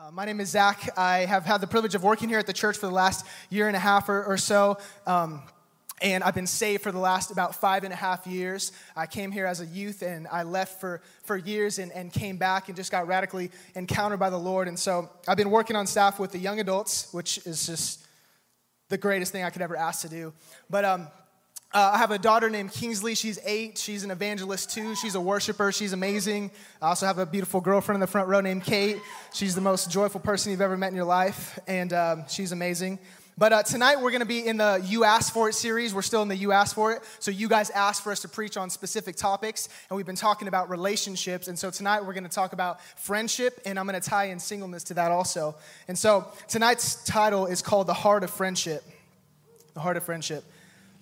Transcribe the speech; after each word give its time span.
Uh, 0.00 0.10
my 0.10 0.24
name 0.24 0.40
is 0.40 0.48
Zach. 0.48 0.96
I 0.96 1.26
have 1.26 1.44
had 1.44 1.60
the 1.60 1.66
privilege 1.66 1.94
of 1.94 2.02
working 2.02 2.30
here 2.30 2.38
at 2.38 2.46
the 2.46 2.54
church 2.54 2.78
for 2.78 2.86
the 2.86 2.92
last 2.92 3.26
year 3.50 3.66
and 3.66 3.76
a 3.76 3.80
half 3.80 4.08
or, 4.08 4.24
or 4.24 4.38
so. 4.38 4.78
Um, 5.06 5.42
and 6.00 6.24
I've 6.24 6.34
been 6.34 6.46
saved 6.46 6.82
for 6.82 6.90
the 6.90 6.98
last 6.98 7.30
about 7.30 7.54
five 7.54 7.84
and 7.84 7.92
a 7.92 7.96
half 7.96 8.26
years. 8.26 8.72
I 8.96 9.06
came 9.06 9.30
here 9.30 9.44
as 9.44 9.60
a 9.60 9.66
youth 9.66 10.00
and 10.00 10.26
I 10.28 10.44
left 10.44 10.80
for, 10.80 11.02
for 11.24 11.36
years 11.36 11.78
and, 11.78 11.92
and 11.92 12.10
came 12.10 12.38
back 12.38 12.68
and 12.68 12.76
just 12.76 12.90
got 12.90 13.08
radically 13.08 13.50
encountered 13.74 14.18
by 14.18 14.30
the 14.30 14.38
Lord. 14.38 14.68
And 14.68 14.78
so 14.78 15.10
I've 15.28 15.36
been 15.36 15.50
working 15.50 15.76
on 15.76 15.86
staff 15.86 16.18
with 16.18 16.32
the 16.32 16.38
young 16.38 16.60
adults, 16.60 17.12
which 17.12 17.36
is 17.46 17.66
just 17.66 18.06
the 18.88 18.96
greatest 18.96 19.32
thing 19.32 19.44
I 19.44 19.50
could 19.50 19.60
ever 19.60 19.76
ask 19.76 20.00
to 20.00 20.08
do. 20.08 20.32
But 20.70 20.86
um, 20.86 21.08
uh, 21.72 21.92
I 21.94 21.98
have 21.98 22.10
a 22.10 22.18
daughter 22.18 22.50
named 22.50 22.72
Kingsley. 22.72 23.14
She's 23.14 23.38
eight. 23.44 23.78
She's 23.78 24.02
an 24.02 24.10
evangelist 24.10 24.70
too. 24.70 24.96
She's 24.96 25.14
a 25.14 25.20
worshiper. 25.20 25.70
She's 25.70 25.92
amazing. 25.92 26.50
I 26.82 26.88
also 26.88 27.06
have 27.06 27.18
a 27.18 27.26
beautiful 27.26 27.60
girlfriend 27.60 27.96
in 27.96 28.00
the 28.00 28.08
front 28.08 28.28
row 28.28 28.40
named 28.40 28.64
Kate. 28.64 28.96
She's 29.32 29.54
the 29.54 29.60
most 29.60 29.88
joyful 29.88 30.20
person 30.20 30.50
you've 30.50 30.60
ever 30.60 30.76
met 30.76 30.88
in 30.88 30.96
your 30.96 31.04
life, 31.04 31.60
and 31.68 31.92
um, 31.92 32.24
she's 32.28 32.50
amazing. 32.50 32.98
But 33.38 33.52
uh, 33.52 33.62
tonight 33.62 34.00
we're 34.00 34.10
going 34.10 34.20
to 34.20 34.26
be 34.26 34.44
in 34.44 34.56
the 34.56 34.84
You 34.84 35.04
Asked 35.04 35.32
For 35.32 35.48
It 35.48 35.54
series. 35.54 35.94
We're 35.94 36.02
still 36.02 36.22
in 36.22 36.28
the 36.28 36.36
You 36.36 36.50
Asked 36.50 36.74
For 36.74 36.92
It. 36.92 37.02
So 37.20 37.30
you 37.30 37.48
guys 37.48 37.70
asked 37.70 38.02
for 38.02 38.10
us 38.10 38.20
to 38.22 38.28
preach 38.28 38.56
on 38.56 38.68
specific 38.68 39.14
topics, 39.14 39.68
and 39.88 39.96
we've 39.96 40.04
been 40.04 40.16
talking 40.16 40.48
about 40.48 40.70
relationships. 40.70 41.46
And 41.46 41.56
so 41.56 41.70
tonight 41.70 42.04
we're 42.04 42.14
going 42.14 42.24
to 42.24 42.28
talk 42.28 42.52
about 42.52 42.80
friendship, 42.98 43.60
and 43.64 43.78
I'm 43.78 43.86
going 43.86 43.98
to 43.98 44.06
tie 44.06 44.24
in 44.24 44.40
singleness 44.40 44.82
to 44.84 44.94
that 44.94 45.12
also. 45.12 45.54
And 45.86 45.96
so 45.96 46.26
tonight's 46.48 47.04
title 47.04 47.46
is 47.46 47.62
called 47.62 47.86
The 47.86 47.94
Heart 47.94 48.24
of 48.24 48.30
Friendship. 48.30 48.82
The 49.74 49.80
Heart 49.80 49.98
of 49.98 50.02
Friendship. 50.02 50.42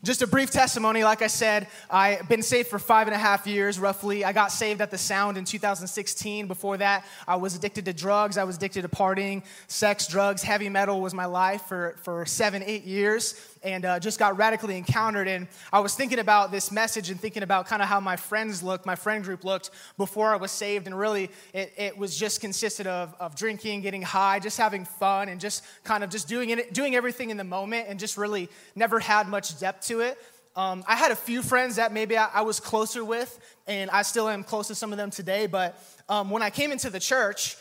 Just 0.05 0.23
a 0.23 0.29
brief 0.29 0.53
testimony. 0.53 1.03
Like 1.03 1.23
I 1.23 1.27
said, 1.27 1.67
I've 1.91 2.29
been 2.29 2.43
saved 2.43 2.69
for 2.69 2.79
five 2.79 3.09
and 3.09 3.15
a 3.15 3.19
half 3.19 3.49
years, 3.49 3.81
roughly. 3.81 4.25
I 4.25 4.33
got 4.33 4.53
saved 4.53 4.81
at 4.81 4.93
the 4.93 4.99
Sound 4.99 5.37
in 5.37 5.45
2016. 5.45 6.47
Before 6.47 6.77
that, 6.77 7.05
I 7.27 7.35
was 7.35 7.57
addicted 7.57 7.85
to 7.87 7.93
drugs. 7.93 8.39
I 8.39 8.45
was 8.45 8.57
addicted 8.57 8.83
to 8.83 8.89
partying, 8.89 9.43
sex, 9.67 10.07
drugs, 10.07 10.41
heavy 10.45 10.69
metal 10.69 11.01
was 11.01 11.15
my 11.15 11.25
life 11.25 11.63
for, 11.63 11.97
for 12.05 12.25
seven, 12.27 12.63
eight 12.63 12.85
years 12.85 13.35
and 13.63 13.85
uh, 13.85 14.01
just 14.01 14.19
got 14.19 14.37
radically 14.37 14.77
encountered. 14.77 15.29
And 15.29 15.49
I 15.73 15.81
was 15.81 15.95
thinking 15.95 16.19
about 16.19 16.51
this 16.51 16.71
message 16.71 17.11
and 17.11 17.21
thinking 17.21 17.43
about 17.43 17.67
kind 17.67 17.83
of 17.83 17.89
how 17.89 18.01
my 18.01 18.17
friends 18.17 18.63
looked, 18.63 18.87
my 18.87 18.95
friend 18.95 19.25
group 19.25 19.45
looked 19.45 19.71
before 19.97 20.33
I 20.33 20.37
was 20.37 20.51
saved. 20.51 20.87
And 20.87 20.99
really, 20.99 21.31
it, 21.53 21.73
it 21.77 21.99
was 21.99 22.17
just 22.17 22.41
consisted 22.41 22.87
of, 22.87 23.15
of 23.21 23.35
drinking, 23.35 23.83
getting 23.83 24.03
high, 24.03 24.39
just 24.39 24.59
having 24.59 24.85
fun, 24.85 25.29
and 25.29 25.41
just 25.41 25.65
kind 25.85 26.05
of 26.05 26.11
just 26.11 26.29
doing 26.29 26.51
it, 26.51 26.73
doing 26.73 26.95
everything 26.95 27.31
in 27.31 27.37
the 27.37 27.45
moment, 27.45 27.87
and 27.89 27.99
just 27.99 28.17
really 28.17 28.49
never 28.75 28.99
had 28.99 29.29
much 29.29 29.59
depth 29.59 29.87
to 29.89 30.01
it. 30.01 30.19
Um, 30.57 30.83
I 30.89 30.97
had 30.97 31.13
a 31.13 31.17
few 31.17 31.43
friends 31.43 31.77
that 31.77 31.93
maybe 31.93 32.19
I, 32.19 32.29
I, 32.35 32.41
was 32.43 32.59
closer 32.59 33.05
with, 33.05 33.39
and 33.69 33.91
I 33.91 34.03
still 34.03 34.29
am 34.29 34.43
close 34.43 34.67
to 34.69 34.75
some 34.75 34.91
of 34.91 34.99
them 34.99 35.09
today. 35.09 35.47
But 35.47 35.81
um, 36.09 36.31
when 36.31 36.43
I 36.43 36.51
came 36.51 36.73
into 36.73 36.91
the 36.91 36.99
church, 36.99 37.57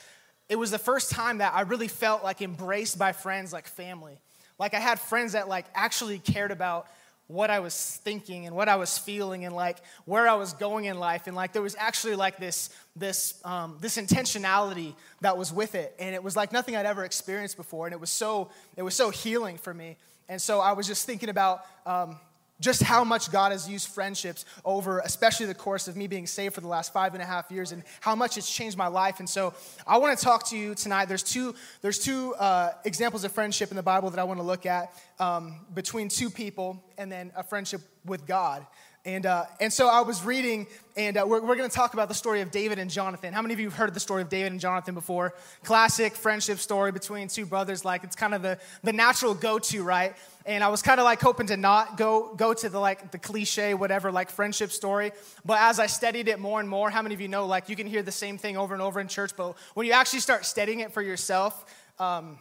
it 0.50 0.56
was 0.56 0.72
the 0.72 0.80
first 0.80 1.12
time 1.12 1.40
that 1.40 1.54
I 1.54 1.62
really 1.62 1.90
felt 1.90 2.24
like 2.24 2.42
embraced 2.42 2.98
by 2.98 3.12
friends 3.12 3.54
like 3.54 3.68
family. 3.68 4.18
Like 4.60 4.74
I 4.74 4.80
had 4.80 5.00
friends 5.00 5.34
that 5.34 5.48
like 5.48 5.66
actually 5.76 6.20
cared 6.20 6.52
about 6.52 6.88
what 7.28 7.50
I 7.50 7.60
was 7.60 8.00
thinking 8.04 8.46
and 8.46 8.56
what 8.56 8.70
I 8.70 8.78
was 8.78 8.98
feeling 8.98 9.44
and 9.44 9.54
like 9.54 9.78
where 10.06 10.28
I 10.28 10.36
was 10.36 10.54
going 10.54 10.86
in 10.86 10.98
life. 10.98 11.28
And 11.28 11.36
like 11.36 11.52
there 11.52 11.62
was 11.62 11.76
actually 11.78 12.16
like 12.16 12.38
this 12.38 12.70
this 12.96 13.40
um, 13.44 13.78
this 13.82 13.98
intentionality 13.98 14.96
that 15.22 15.38
was 15.38 15.52
with 15.52 15.76
it. 15.76 15.94
And 16.00 16.16
it 16.16 16.24
was 16.24 16.36
like 16.36 16.54
nothing 16.54 16.76
I'd 16.76 16.86
ever 16.86 17.04
experienced 17.04 17.58
before. 17.58 17.86
And 17.86 17.94
it 17.94 18.00
was 18.00 18.10
so 18.10 18.50
it 18.76 18.82
was 18.82 18.96
so 18.96 19.10
healing 19.10 19.58
for 19.58 19.74
me. 19.74 19.98
And 20.30 20.42
so 20.42 20.60
I 20.60 20.74
was 20.74 20.88
just 20.88 21.06
thinking 21.06 21.30
about 21.30 21.66
um, 21.86 22.18
just 22.60 22.82
how 22.82 23.04
much 23.04 23.32
God 23.32 23.52
has 23.52 23.70
used 23.70 23.90
friendships 23.90 24.46
over, 24.66 25.00
especially 25.00 25.46
the 25.46 25.54
course 25.54 25.88
of 25.88 25.96
me 25.96 26.08
being 26.08 26.28
saved 26.28 26.56
for 26.56 26.62
the 26.62 26.68
last 26.68 26.92
five 26.92 27.14
and 27.14 27.22
a 27.22 27.26
half 27.26 27.52
years, 27.52 27.72
and 27.72 27.84
how 28.02 28.16
much 28.16 28.38
it's 28.38 28.54
changed 28.54 28.78
my 28.78 28.88
life. 28.88 29.20
And 29.20 29.30
so, 29.30 29.54
I 29.86 29.98
want 29.98 30.18
to 30.18 30.24
talk 30.24 30.48
to 30.50 30.58
you 30.58 30.76
tonight. 30.76 31.06
There's 31.06 31.24
two, 31.24 31.56
there's 31.82 32.00
two 32.00 32.34
uh, 32.36 32.72
examples 32.86 33.24
of 33.24 33.32
friendship 33.32 33.70
in 33.70 33.78
the 33.78 33.84
Bible 33.84 34.10
that 34.10 34.20
I 34.20 34.24
want 34.24 34.40
to 34.40 34.46
look 34.46 34.66
at 34.66 34.94
um, 35.20 35.66
between 35.74 36.10
two 36.10 36.30
people, 36.30 36.84
and 36.98 37.12
then 37.12 37.32
a 37.36 37.44
friendship 37.44 37.82
with 38.06 38.26
God. 38.26 38.66
And, 39.08 39.26
uh, 39.26 39.46
and 39.62 39.72
so 39.72 39.88
I 39.88 40.02
was 40.02 40.22
reading, 40.26 40.68
and 40.98 41.16
uh, 41.16 41.24
we're, 41.26 41.40
we're 41.40 41.56
going 41.56 41.70
to 41.70 41.74
talk 41.74 41.94
about 41.94 42.10
the 42.10 42.14
story 42.14 42.42
of 42.42 42.52
David 42.52 42.78
and 42.78 42.92
Jonathan. 42.92 43.32
How 43.32 43.42
many 43.42 43.54
of 43.54 43.60
you 43.62 43.68
have 43.68 43.78
heard 43.78 43.94
the 43.94 44.02
story 44.02 44.22
of 44.22 44.28
David 44.28 44.52
and 44.52 44.60
Jonathan 44.60 44.96
before? 44.96 45.34
Classic 45.64 46.14
friendship 46.14 46.58
story 46.58 46.92
between 46.92 47.30
two 47.30 47.46
brothers. 47.46 47.86
Like, 47.86 48.04
it's 48.04 48.18
kind 48.18 48.34
of 48.34 48.42
the, 48.42 48.60
the 48.84 48.92
natural 48.92 49.34
go 49.34 49.60
to, 49.60 49.82
right? 49.82 50.14
And 50.46 50.62
I 50.62 50.68
was 50.68 50.82
kind 50.82 51.00
of 51.00 51.06
like 51.06 51.22
hoping 51.22 51.48
to 51.48 51.56
not 51.56 51.96
go, 51.96 52.36
go 52.36 52.54
to 52.54 52.68
the 52.68 52.80
like 52.82 53.12
the 53.12 53.18
cliche, 53.18 53.76
whatever, 53.76 54.12
like 54.12 54.30
friendship 54.30 54.72
story. 54.72 55.14
But 55.46 55.60
as 55.62 55.80
I 55.80 55.88
studied 55.88 56.28
it 56.28 56.38
more 56.38 56.60
and 56.60 56.68
more, 56.68 56.90
how 56.90 57.02
many 57.02 57.16
of 57.16 57.22
you 57.22 57.30
know, 57.30 57.46
like, 57.46 57.70
you 57.70 57.78
can 57.78 57.88
hear 57.88 58.04
the 58.04 58.12
same 58.12 58.38
thing 58.38 58.58
over 58.58 58.74
and 58.74 58.84
over 58.84 59.00
in 59.00 59.08
church, 59.08 59.32
but 59.38 59.56
when 59.74 59.88
you 59.88 59.94
actually 59.94 60.20
start 60.20 60.46
studying 60.46 60.82
it 60.82 60.92
for 60.92 61.02
yourself, 61.02 61.64
um, 61.98 62.40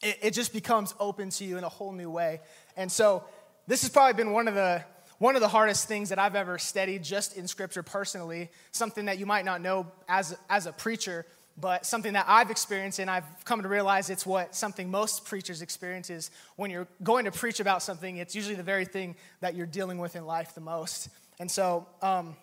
it, 0.00 0.18
it 0.22 0.34
just 0.34 0.52
becomes 0.52 0.94
open 1.00 1.30
to 1.30 1.44
you 1.44 1.58
in 1.58 1.64
a 1.64 1.68
whole 1.68 1.90
new 1.90 2.10
way. 2.10 2.42
And 2.76 2.92
so, 2.92 3.24
this 3.66 3.82
has 3.82 3.90
probably 3.90 4.12
been 4.12 4.30
one 4.30 4.46
of 4.46 4.54
the 4.54 4.84
one 5.18 5.34
of 5.34 5.40
the 5.40 5.48
hardest 5.48 5.88
things 5.88 6.10
that 6.10 6.18
I've 6.18 6.36
ever 6.36 6.58
studied 6.58 7.02
just 7.02 7.36
in 7.36 7.48
scripture 7.48 7.82
personally, 7.82 8.50
something 8.72 9.06
that 9.06 9.18
you 9.18 9.26
might 9.26 9.44
not 9.44 9.60
know 9.60 9.86
as, 10.08 10.36
as 10.50 10.66
a 10.66 10.72
preacher, 10.72 11.24
but 11.58 11.86
something 11.86 12.12
that 12.12 12.26
I've 12.28 12.50
experienced 12.50 12.98
and 12.98 13.10
I've 13.10 13.24
come 13.44 13.62
to 13.62 13.68
realize 13.68 14.10
it's 14.10 14.26
what 14.26 14.54
something 14.54 14.90
most 14.90 15.24
preachers 15.24 15.62
experience 15.62 16.10
is 16.10 16.30
when 16.56 16.70
you're 16.70 16.86
going 17.02 17.24
to 17.24 17.32
preach 17.32 17.60
about 17.60 17.82
something, 17.82 18.18
it's 18.18 18.34
usually 18.34 18.56
the 18.56 18.62
very 18.62 18.84
thing 18.84 19.16
that 19.40 19.54
you're 19.54 19.66
dealing 19.66 19.98
with 19.98 20.16
in 20.16 20.26
life 20.26 20.54
the 20.54 20.60
most. 20.60 21.08
And 21.38 21.50
so 21.50 21.86
um, 22.02 22.36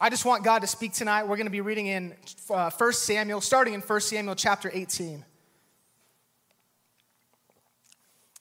I 0.00 0.08
just 0.08 0.24
want 0.24 0.44
God 0.44 0.60
to 0.60 0.66
speak 0.66 0.94
tonight. 0.94 1.24
We're 1.24 1.36
going 1.36 1.46
to 1.46 1.50
be 1.50 1.60
reading 1.60 1.88
in 1.88 2.14
uh, 2.48 2.70
1 2.70 2.92
Samuel, 2.94 3.42
starting 3.42 3.74
in 3.74 3.80
1 3.80 4.00
Samuel 4.00 4.34
chapter 4.34 4.70
18. 4.72 5.24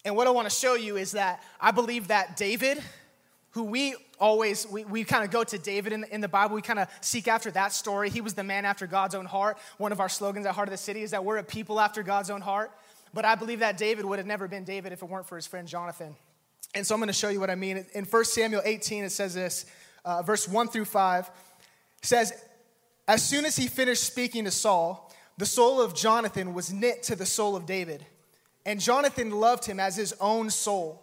And 0.05 0.15
what 0.15 0.27
I 0.27 0.31
want 0.31 0.49
to 0.49 0.55
show 0.55 0.75
you 0.75 0.97
is 0.97 1.13
that 1.13 1.43
I 1.59 1.71
believe 1.71 2.09
that 2.09 2.37
David 2.37 2.81
who 3.53 3.63
we 3.63 3.95
always 4.19 4.67
we, 4.67 4.83
we 4.85 5.03
kind 5.03 5.23
of 5.23 5.31
go 5.31 5.43
to 5.43 5.57
david 5.57 5.93
in 5.93 6.01
the, 6.01 6.13
in 6.13 6.21
the 6.21 6.27
bible. 6.27 6.55
We 6.55 6.61
kind 6.61 6.79
of 6.79 6.87
seek 7.01 7.27
after 7.27 7.51
that 7.51 7.71
story. 7.71 8.09
He 8.09 8.21
was 8.21 8.33
the 8.33 8.43
man 8.43 8.65
after 8.65 8.87
god's 8.87 9.15
own 9.15 9.25
heart. 9.25 9.57
One 9.77 9.91
of 9.91 9.99
our 9.99 10.09
slogans 10.09 10.45
at 10.45 10.55
heart 10.55 10.67
of 10.67 10.71
the 10.71 10.77
city 10.77 11.01
is 11.01 11.11
that 11.11 11.23
we're 11.23 11.37
a 11.37 11.43
people 11.43 11.79
after 11.79 12.03
god's 12.03 12.29
own 12.29 12.41
heart. 12.41 12.71
But 13.13 13.25
i 13.25 13.35
believe 13.35 13.59
that 13.59 13.77
david 13.77 14.05
would 14.05 14.19
have 14.19 14.27
never 14.27 14.47
been 14.47 14.63
david 14.63 14.91
if 14.91 15.01
it 15.01 15.09
weren't 15.09 15.27
for 15.27 15.35
his 15.35 15.47
friend 15.47 15.67
jonathan. 15.67 16.15
And 16.75 16.85
so 16.85 16.95
i'm 16.95 16.99
going 16.99 17.07
to 17.07 17.13
show 17.13 17.29
you 17.29 17.39
what 17.39 17.49
i 17.49 17.55
mean. 17.55 17.85
In 17.93 18.05
1 18.05 18.25
samuel 18.25 18.61
18 18.65 19.05
it 19.05 19.11
says 19.11 19.33
this 19.33 19.65
uh, 20.03 20.21
verse 20.21 20.47
1 20.47 20.67
through 20.67 20.85
5 20.85 21.29
says 22.01 22.33
as 23.07 23.23
soon 23.23 23.45
as 23.45 23.55
he 23.55 23.67
finished 23.67 24.03
speaking 24.03 24.45
to 24.45 24.51
saul 24.51 25.11
the 25.37 25.45
soul 25.45 25.79
of 25.79 25.95
jonathan 25.95 26.53
was 26.53 26.73
knit 26.73 27.03
to 27.03 27.15
the 27.15 27.25
soul 27.25 27.55
of 27.55 27.65
david 27.65 28.05
and 28.65 28.81
jonathan 28.81 29.29
loved 29.29 29.65
him 29.65 29.79
as 29.79 29.95
his 29.95 30.13
own 30.19 30.49
soul 30.49 31.02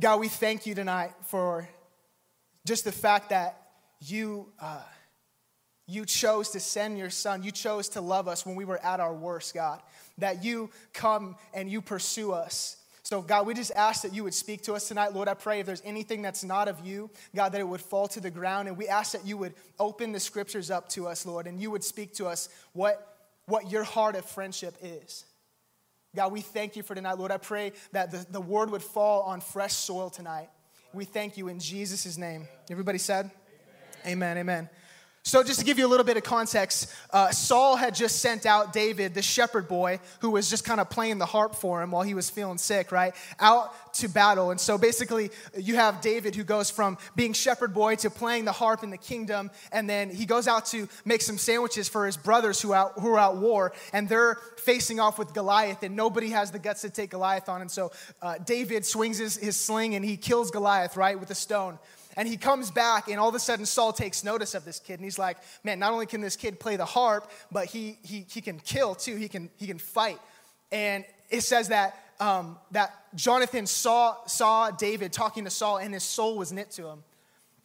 God, 0.00 0.20
we 0.20 0.28
thank 0.28 0.64
you 0.64 0.76
tonight 0.76 1.10
for 1.26 1.68
just 2.64 2.84
the 2.84 2.92
fact 2.92 3.30
that 3.30 3.60
you, 4.00 4.46
uh, 4.60 4.82
you 5.88 6.04
chose 6.04 6.50
to 6.50 6.60
send 6.60 6.98
your 6.98 7.10
son. 7.10 7.42
You 7.42 7.50
chose 7.50 7.88
to 7.90 8.00
love 8.00 8.28
us 8.28 8.46
when 8.46 8.54
we 8.54 8.64
were 8.64 8.78
at 8.84 9.00
our 9.00 9.12
worst, 9.12 9.54
God. 9.54 9.80
That 10.18 10.44
you 10.44 10.70
come 10.92 11.34
and 11.52 11.68
you 11.68 11.82
pursue 11.82 12.30
us. 12.30 12.76
So, 13.02 13.22
God, 13.22 13.44
we 13.44 13.54
just 13.54 13.72
ask 13.74 14.02
that 14.02 14.14
you 14.14 14.22
would 14.22 14.34
speak 14.34 14.62
to 14.64 14.74
us 14.74 14.86
tonight. 14.86 15.14
Lord, 15.14 15.26
I 15.26 15.34
pray 15.34 15.58
if 15.58 15.66
there's 15.66 15.82
anything 15.84 16.22
that's 16.22 16.44
not 16.44 16.68
of 16.68 16.86
you, 16.86 17.10
God, 17.34 17.50
that 17.50 17.60
it 17.60 17.66
would 17.66 17.80
fall 17.80 18.06
to 18.08 18.20
the 18.20 18.30
ground. 18.30 18.68
And 18.68 18.76
we 18.76 18.86
ask 18.86 19.12
that 19.12 19.26
you 19.26 19.36
would 19.38 19.54
open 19.80 20.12
the 20.12 20.20
scriptures 20.20 20.70
up 20.70 20.88
to 20.90 21.08
us, 21.08 21.26
Lord, 21.26 21.48
and 21.48 21.60
you 21.60 21.72
would 21.72 21.82
speak 21.82 22.14
to 22.14 22.26
us 22.26 22.48
what, 22.72 23.16
what 23.46 23.68
your 23.72 23.82
heart 23.82 24.14
of 24.14 24.24
friendship 24.24 24.76
is. 24.80 25.24
God, 26.16 26.32
we 26.32 26.40
thank 26.40 26.76
you 26.76 26.82
for 26.82 26.94
tonight. 26.94 27.18
Lord, 27.18 27.30
I 27.30 27.36
pray 27.36 27.72
that 27.92 28.10
the, 28.10 28.26
the 28.30 28.40
word 28.40 28.70
would 28.70 28.82
fall 28.82 29.22
on 29.22 29.40
fresh 29.40 29.74
soil 29.74 30.10
tonight. 30.10 30.48
We 30.92 31.04
thank 31.04 31.36
you 31.36 31.48
in 31.48 31.58
Jesus' 31.58 32.16
name. 32.16 32.48
Everybody 32.70 32.98
said? 32.98 33.30
Amen, 34.06 34.38
amen. 34.38 34.38
amen. 34.38 34.70
So, 35.28 35.42
just 35.42 35.60
to 35.60 35.66
give 35.66 35.78
you 35.78 35.86
a 35.86 35.88
little 35.88 36.06
bit 36.06 36.16
of 36.16 36.22
context, 36.22 36.90
uh, 37.10 37.30
Saul 37.32 37.76
had 37.76 37.94
just 37.94 38.20
sent 38.20 38.46
out 38.46 38.72
David, 38.72 39.12
the 39.12 39.20
shepherd 39.20 39.68
boy, 39.68 40.00
who 40.20 40.30
was 40.30 40.48
just 40.48 40.64
kind 40.64 40.80
of 40.80 40.88
playing 40.88 41.18
the 41.18 41.26
harp 41.26 41.54
for 41.54 41.82
him 41.82 41.90
while 41.90 42.02
he 42.02 42.14
was 42.14 42.30
feeling 42.30 42.56
sick, 42.56 42.90
right, 42.90 43.14
out 43.38 43.92
to 43.96 44.08
battle. 44.08 44.52
And 44.52 44.58
so, 44.58 44.78
basically, 44.78 45.30
you 45.54 45.74
have 45.74 46.00
David 46.00 46.34
who 46.34 46.44
goes 46.44 46.70
from 46.70 46.96
being 47.14 47.34
shepherd 47.34 47.74
boy 47.74 47.96
to 47.96 48.08
playing 48.08 48.46
the 48.46 48.52
harp 48.52 48.82
in 48.82 48.88
the 48.88 48.96
kingdom, 48.96 49.50
and 49.70 49.86
then 49.86 50.08
he 50.08 50.24
goes 50.24 50.48
out 50.48 50.64
to 50.68 50.88
make 51.04 51.20
some 51.20 51.36
sandwiches 51.36 51.90
for 51.90 52.06
his 52.06 52.16
brothers 52.16 52.62
who, 52.62 52.72
out, 52.72 52.92
who 52.98 53.08
are 53.12 53.18
out 53.18 53.36
war, 53.36 53.74
and 53.92 54.08
they're 54.08 54.36
facing 54.56 54.98
off 54.98 55.18
with 55.18 55.34
Goliath, 55.34 55.82
and 55.82 55.94
nobody 55.94 56.30
has 56.30 56.52
the 56.52 56.58
guts 56.58 56.80
to 56.80 56.88
take 56.88 57.10
Goliath 57.10 57.50
on. 57.50 57.60
And 57.60 57.70
so, 57.70 57.92
uh, 58.22 58.38
David 58.38 58.86
swings 58.86 59.18
his, 59.18 59.36
his 59.36 59.58
sling 59.58 59.94
and 59.94 60.02
he 60.02 60.16
kills 60.16 60.50
Goliath, 60.50 60.96
right, 60.96 61.20
with 61.20 61.30
a 61.30 61.34
stone. 61.34 61.78
And 62.18 62.26
he 62.26 62.36
comes 62.36 62.72
back, 62.72 63.06
and 63.06 63.20
all 63.20 63.28
of 63.28 63.34
a 63.36 63.38
sudden, 63.38 63.64
Saul 63.64 63.92
takes 63.92 64.24
notice 64.24 64.56
of 64.56 64.64
this 64.64 64.80
kid. 64.80 64.94
And 64.94 65.04
he's 65.04 65.20
like, 65.20 65.36
man, 65.62 65.78
not 65.78 65.92
only 65.92 66.04
can 66.04 66.20
this 66.20 66.34
kid 66.34 66.58
play 66.58 66.74
the 66.74 66.84
harp, 66.84 67.30
but 67.52 67.66
he, 67.66 67.96
he, 68.02 68.26
he 68.28 68.40
can 68.40 68.58
kill 68.58 68.96
too. 68.96 69.14
He 69.14 69.28
can, 69.28 69.48
he 69.56 69.68
can 69.68 69.78
fight. 69.78 70.18
And 70.72 71.04
it 71.30 71.42
says 71.42 71.68
that, 71.68 71.96
um, 72.18 72.58
that 72.72 72.92
Jonathan 73.14 73.66
saw, 73.66 74.16
saw 74.26 74.72
David 74.72 75.12
talking 75.12 75.44
to 75.44 75.50
Saul, 75.50 75.78
and 75.78 75.94
his 75.94 76.02
soul 76.02 76.36
was 76.36 76.50
knit 76.50 76.72
to 76.72 76.88
him. 76.88 77.04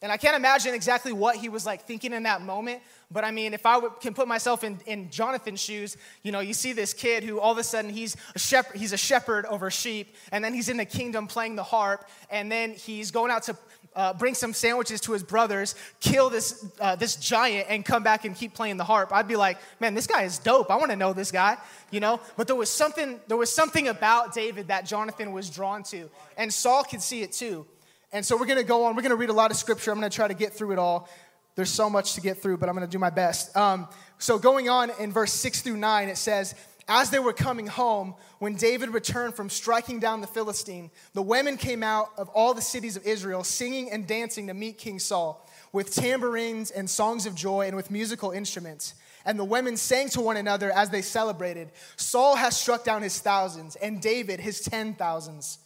And 0.03 0.11
I 0.11 0.17
can't 0.17 0.35
imagine 0.35 0.75
exactly 0.75 1.13
what 1.13 1.37
he 1.37 1.49
was 1.49 1.65
like 1.65 1.87
thinking 1.87 2.13
in 2.13 2.23
that 2.23 2.41
moment. 2.41 2.83
But 3.09 3.23
I 3.23 3.31
mean, 3.31 3.53
if 3.53 3.65
I 3.65 3.79
can 4.01 4.13
put 4.13 4.27
myself 4.27 4.63
in, 4.63 4.77
in 4.85 5.09
Jonathan's 5.09 5.61
shoes, 5.61 5.95
you 6.23 6.31
know, 6.31 6.41
you 6.41 6.53
see 6.53 6.73
this 6.73 6.93
kid 6.93 7.23
who 7.23 7.39
all 7.39 7.53
of 7.53 7.57
a 7.57 7.63
sudden 7.63 7.89
he's 7.89 8.17
a, 8.35 8.39
shepherd, 8.39 8.77
he's 8.77 8.91
a 8.91 8.97
shepherd 8.97 9.45
over 9.45 9.71
sheep, 9.71 10.15
and 10.31 10.43
then 10.43 10.53
he's 10.53 10.67
in 10.67 10.75
the 10.75 10.85
kingdom 10.85 11.25
playing 11.25 11.55
the 11.55 11.63
harp, 11.63 12.07
and 12.29 12.51
then 12.51 12.71
he's 12.73 13.11
going 13.11 13.31
out 13.31 13.43
to 13.43 13.55
uh, 13.95 14.13
bring 14.13 14.33
some 14.33 14.53
sandwiches 14.53 15.01
to 15.01 15.13
his 15.13 15.23
brothers, 15.23 15.75
kill 15.99 16.29
this, 16.29 16.65
uh, 16.79 16.95
this 16.95 17.15
giant, 17.15 17.67
and 17.69 17.85
come 17.85 18.03
back 18.03 18.25
and 18.25 18.35
keep 18.35 18.53
playing 18.53 18.77
the 18.77 18.83
harp. 18.83 19.11
I'd 19.13 19.27
be 19.27 19.35
like, 19.35 19.57
man, 19.79 19.93
this 19.93 20.07
guy 20.07 20.23
is 20.23 20.39
dope. 20.39 20.71
I 20.71 20.75
want 20.75 20.91
to 20.91 20.97
know 20.97 21.13
this 21.13 21.31
guy, 21.31 21.57
you 21.91 21.99
know? 21.99 22.19
But 22.37 22.47
there 22.47 22.55
was 22.55 22.69
something, 22.69 23.19
there 23.27 23.37
was 23.37 23.53
something 23.53 23.87
about 23.87 24.33
David 24.33 24.67
that 24.67 24.85
Jonathan 24.85 25.31
was 25.31 25.49
drawn 25.49 25.83
to, 25.83 26.09
and 26.37 26.53
Saul 26.53 26.83
could 26.83 27.01
see 27.01 27.21
it 27.21 27.31
too. 27.31 27.65
And 28.11 28.23
so 28.23 28.37
we're 28.37 28.45
going 28.45 28.59
to 28.59 28.63
go 28.63 28.85
on. 28.85 28.95
We're 28.95 29.01
going 29.01 29.09
to 29.09 29.15
read 29.15 29.31
a 29.31 29.33
lot 29.33 29.49
of 29.49 29.57
scripture. 29.57 29.91
I'm 29.91 29.99
going 29.99 30.09
to 30.09 30.15
try 30.15 30.27
to 30.27 30.35
get 30.35 30.53
through 30.53 30.71
it 30.71 30.79
all. 30.79 31.09
There's 31.55 31.71
so 31.71 31.89
much 31.89 32.13
to 32.13 32.21
get 32.21 32.37
through, 32.37 32.57
but 32.57 32.69
I'm 32.69 32.75
going 32.75 32.87
to 32.87 32.91
do 32.91 32.99
my 32.99 33.09
best. 33.09 33.55
Um, 33.55 33.87
so 34.17 34.39
going 34.39 34.69
on 34.69 34.91
in 34.99 35.11
verse 35.11 35.33
6 35.33 35.61
through 35.61 35.77
9, 35.77 36.09
it 36.09 36.17
says, 36.17 36.55
as 36.87 37.09
they 37.09 37.19
were 37.19 37.33
coming 37.33 37.67
home, 37.67 38.15
when 38.39 38.55
David 38.55 38.89
returned 38.89 39.35
from 39.35 39.49
striking 39.49 39.99
down 39.99 40.21
the 40.21 40.27
Philistine, 40.27 40.91
the 41.13 41.21
women 41.21 41.55
came 41.55 41.81
out 41.83 42.09
of 42.17 42.29
all 42.29 42.53
the 42.53 42.61
cities 42.61 42.97
of 42.97 43.05
Israel, 43.05 43.43
singing 43.43 43.91
and 43.91 44.05
dancing 44.05 44.47
to 44.47 44.53
meet 44.53 44.77
King 44.77 44.99
Saul, 44.99 45.47
with 45.71 45.93
tambourines 45.93 46.71
and 46.71 46.89
songs 46.89 47.25
of 47.25 47.35
joy 47.35 47.67
and 47.67 47.75
with 47.75 47.89
musical 47.89 48.31
instruments. 48.31 48.95
And 49.25 49.39
the 49.39 49.45
women 49.45 49.77
sang 49.77 50.09
to 50.09 50.21
one 50.21 50.35
another 50.35 50.71
as 50.71 50.89
they 50.89 51.01
celebrated 51.01 51.71
Saul 51.95 52.35
has 52.35 52.59
struck 52.59 52.83
down 52.83 53.01
his 53.01 53.19
thousands, 53.19 53.75
and 53.77 54.01
David 54.01 54.39
his 54.39 54.59
ten 54.59 54.93
thousands. 54.93 55.59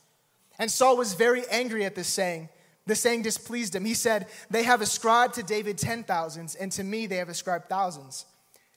And 0.60 0.72
Saul 0.72 0.98
was 0.98 1.14
very 1.14 1.44
angry 1.50 1.86
at 1.86 1.96
this 1.96 2.08
saying. 2.08 2.50
The 2.86 2.96
saying 2.96 3.24
displeased 3.24 3.76
him. 3.76 3.84
He 3.84 3.94
said, 3.94 4.28
They 4.50 4.64
have 4.64 4.82
ascribed 4.82 5.34
to 5.36 5.44
David 5.44 5.78
ten 5.78 6.04
thousands, 6.04 6.56
and 6.56 6.72
to 6.74 6.84
me 6.84 7.08
they 7.08 7.18
have 7.18 7.30
ascribed 7.30 7.70
thousands. 7.70 8.26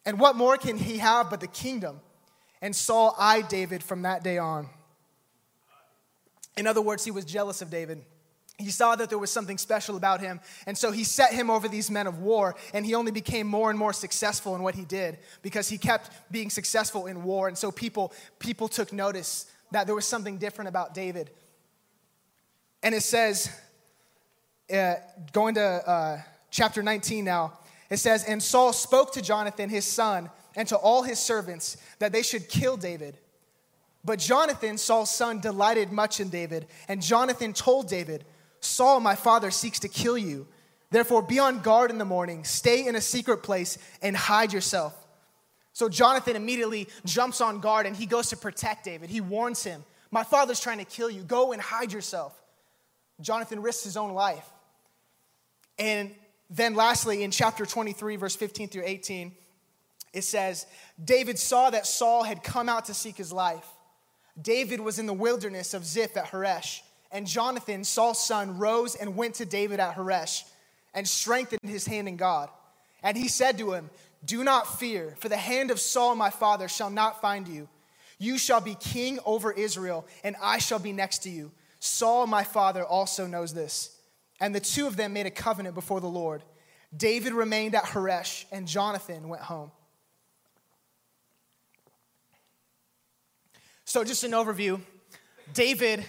And 0.05 0.19
what 0.19 0.37
more 0.37 0.57
can 0.57 0.79
he 0.79 0.99
have 0.99 1.29
but 1.29 1.41
the 1.41 1.47
kingdom? 1.47 2.01
And 2.63 2.75
Saul 2.75 3.15
eyed 3.19 3.49
David 3.49 3.83
from 3.83 4.03
that 4.03 4.23
day 4.23 4.39
on. 4.39 4.69
In 6.57 6.67
other 6.67 6.83
words, 6.83 7.05
he 7.05 7.11
was 7.11 7.25
jealous 7.25 7.63
of 7.63 7.71
David. 7.71 8.03
He 8.59 8.71
saw 8.71 8.95
that 8.95 9.09
there 9.09 9.19
was 9.19 9.31
something 9.31 9.57
special 9.57 9.97
about 9.97 10.21
him, 10.21 10.39
and 10.67 10.77
so 10.77 10.93
he 10.93 11.03
set 11.03 11.33
him 11.33 11.49
over 11.49 11.67
these 11.67 11.91
men 11.91 12.07
of 12.07 12.19
war, 12.19 12.55
and 12.75 12.85
he 12.85 12.95
only 12.95 13.11
became 13.11 13.47
more 13.47 13.71
and 13.71 13.79
more 13.79 13.95
successful 13.95 14.55
in 14.55 14.63
what 14.63 14.75
he 14.75 14.85
did 14.85 15.19
because 15.41 15.71
he 15.71 15.79
kept 15.79 16.11
being 16.31 16.51
successful 16.51 17.07
in 17.07 17.25
war. 17.25 17.49
And 17.49 17.57
so 17.57 17.73
people, 17.73 18.13
people 18.39 18.69
took 18.69 18.93
notice 18.93 19.47
that 19.71 19.87
there 19.87 19.95
was 19.95 20.07
something 20.07 20.37
different 20.37 20.69
about 20.69 20.93
David. 20.93 21.31
And 22.83 22.95
it 22.95 23.03
says, 23.03 23.51
uh, 24.71 24.95
going 25.33 25.55
to 25.55 25.63
uh, 25.63 26.23
chapter 26.51 26.83
19 26.83 27.25
now, 27.25 27.59
it 27.89 27.97
says, 27.97 28.25
And 28.25 28.43
Saul 28.43 28.73
spoke 28.73 29.13
to 29.15 29.23
Jonathan, 29.23 29.71
his 29.71 29.87
son, 29.87 30.31
and 30.57 30.67
to 30.69 30.77
all 30.77 31.03
his 31.03 31.19
servants 31.19 31.77
that 31.99 32.13
they 32.13 32.23
should 32.23 32.49
kill 32.49 32.77
David. 32.77 33.17
But 34.05 34.19
Jonathan, 34.19 34.79
Saul's 34.79 35.11
son, 35.11 35.41
delighted 35.41 35.93
much 35.93 36.21
in 36.21 36.31
David. 36.31 36.67
And 36.89 37.03
Jonathan 37.03 37.53
told 37.53 37.89
David, 37.89 38.25
Saul, 38.61 39.01
my 39.01 39.15
father, 39.15 39.51
seeks 39.51 39.81
to 39.81 39.89
kill 39.89 40.17
you. 40.17 40.47
Therefore, 40.91 41.23
be 41.23 41.39
on 41.39 41.61
guard 41.61 41.91
in 41.91 41.99
the 41.99 42.05
morning, 42.05 42.45
stay 42.45 42.87
in 42.87 42.97
a 42.97 43.01
secret 43.01 43.39
place, 43.39 43.79
and 44.03 44.17
hide 44.17 44.53
yourself. 44.53 44.95
So 45.73 45.89
Jonathan 45.89 46.35
immediately 46.35 46.89
jumps 47.05 47.41
on 47.41 47.61
guard 47.61 47.87
and 47.87 47.95
he 47.95 48.07
goes 48.07 48.31
to 48.31 48.37
protect 48.37 48.85
David. 48.85 49.09
He 49.09 49.21
warns 49.21 49.63
him, 49.63 49.85
My 50.11 50.25
father's 50.25 50.61
trying 50.61 50.79
to 50.79 50.85
kill 50.85 51.09
you. 51.09 51.23
Go 51.23 51.53
and 51.53 51.63
hide 51.63 51.93
yourself. 51.93 52.35
Jonathan 53.21 53.63
risks 53.63 53.85
his 53.85 53.97
own 53.97 54.13
life. 54.13 54.49
And 55.79 56.15
then, 56.51 56.75
lastly, 56.75 57.23
in 57.23 57.31
chapter 57.31 57.65
23, 57.65 58.17
verse 58.17 58.35
15 58.35 58.69
through 58.69 58.83
18, 58.85 59.33
it 60.13 60.23
says, 60.23 60.67
David 61.03 61.39
saw 61.39 61.71
that 61.71 61.87
Saul 61.87 62.25
had 62.25 62.43
come 62.43 62.69
out 62.69 62.87
to 62.87 62.95
seek 62.95 63.17
his 63.17 63.33
life. 63.33 63.67
David 64.41 64.81
was 64.81 64.99
in 64.99 65.07
the 65.07 65.13
wilderness 65.13 65.75
of 65.75 65.85
Ziph 65.85 66.17
at 66.17 66.31
Horesh, 66.31 66.81
and 67.13 67.27
Jonathan, 67.27 67.85
Saul's 67.85 68.25
son, 68.25 68.59
rose 68.59 68.95
and 68.95 69.17
went 69.17 69.37
to 69.37 69.45
David 69.45 69.81
at 69.81 69.97
Horesh 69.97 70.45
and 70.95 71.07
strengthened 71.07 71.61
his 71.71 71.87
hand 71.87 72.09
in 72.09 72.17
God. 72.17 72.49
And 73.03 73.17
he 73.17 73.29
said 73.29 73.59
to 73.59 73.73
him, 73.73 73.91
Do 74.25 74.45
not 74.45 74.79
fear, 74.79 75.15
for 75.19 75.29
the 75.29 75.37
hand 75.37 75.71
of 75.71 75.81
Saul 75.81 76.15
my 76.15 76.31
father 76.31 76.69
shall 76.69 76.91
not 76.91 77.21
find 77.21 77.49
you. 77.49 77.69
You 78.19 78.37
shall 78.37 78.61
be 78.61 78.75
king 78.75 79.19
over 79.25 79.51
Israel, 79.51 80.07
and 80.23 80.37
I 80.43 80.59
shall 80.59 80.79
be 80.79 80.93
next 80.93 81.19
to 81.21 81.31
you. 81.31 81.53
Saul 81.79 82.27
my 82.27 82.45
father 82.45 82.85
also 82.85 83.27
knows 83.27 83.55
this. 83.55 83.97
And 84.41 84.55
the 84.55 84.61
two 84.61 84.87
of 84.87 84.97
them 84.97 85.13
made 85.13 85.27
a 85.27 85.31
covenant 85.31 85.75
before 85.75 86.01
the 86.01 86.07
Lord. 86.07 86.43
David 86.97 87.33
remained 87.33 87.75
at 87.75 87.85
Horesh, 87.85 88.45
and 88.53 88.69
Jonathan 88.69 89.29
went 89.29 89.43
home. 89.43 89.71
So, 93.91 94.05
just 94.05 94.23
an 94.23 94.31
overview 94.31 94.81
David, 95.53 96.05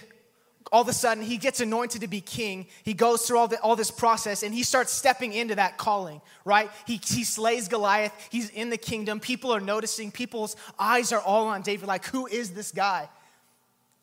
all 0.70 0.82
of 0.82 0.88
a 0.88 0.92
sudden, 0.92 1.24
he 1.24 1.36
gets 1.36 1.60
anointed 1.60 2.02
to 2.02 2.06
be 2.06 2.20
king. 2.20 2.68
He 2.84 2.94
goes 2.94 3.22
through 3.22 3.38
all, 3.38 3.48
the, 3.48 3.60
all 3.60 3.74
this 3.74 3.90
process 3.90 4.44
and 4.44 4.54
he 4.54 4.62
starts 4.62 4.92
stepping 4.92 5.32
into 5.32 5.56
that 5.56 5.78
calling, 5.78 6.20
right? 6.44 6.70
He, 6.86 7.00
he 7.04 7.24
slays 7.24 7.66
Goliath. 7.66 8.12
He's 8.30 8.50
in 8.50 8.70
the 8.70 8.76
kingdom. 8.76 9.18
People 9.18 9.52
are 9.52 9.58
noticing. 9.58 10.12
People's 10.12 10.54
eyes 10.78 11.10
are 11.10 11.20
all 11.22 11.48
on 11.48 11.62
David, 11.62 11.88
like, 11.88 12.04
who 12.04 12.28
is 12.28 12.52
this 12.52 12.70
guy? 12.70 13.08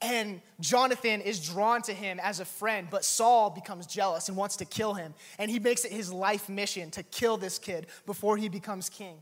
And 0.02 0.42
Jonathan 0.60 1.22
is 1.22 1.40
drawn 1.40 1.82
to 1.84 1.94
him 1.94 2.20
as 2.22 2.42
a 2.42 2.46
friend, 2.46 2.90
but 2.92 3.06
Saul 3.06 3.50
becomes 3.50 3.86
jealous 3.88 4.28
and 4.28 4.36
wants 4.36 4.58
to 4.58 4.66
kill 4.66 4.94
him. 4.94 5.14
And 5.38 5.50
he 5.50 5.58
makes 5.58 5.86
it 5.86 5.94
his 5.94 6.12
life 6.12 6.50
mission 6.50 6.92
to 6.92 7.04
kill 7.04 7.38
this 7.38 7.58
kid 7.58 7.88
before 8.06 8.36
he 8.36 8.50
becomes 8.50 8.90
king. 8.90 9.16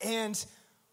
And 0.00 0.44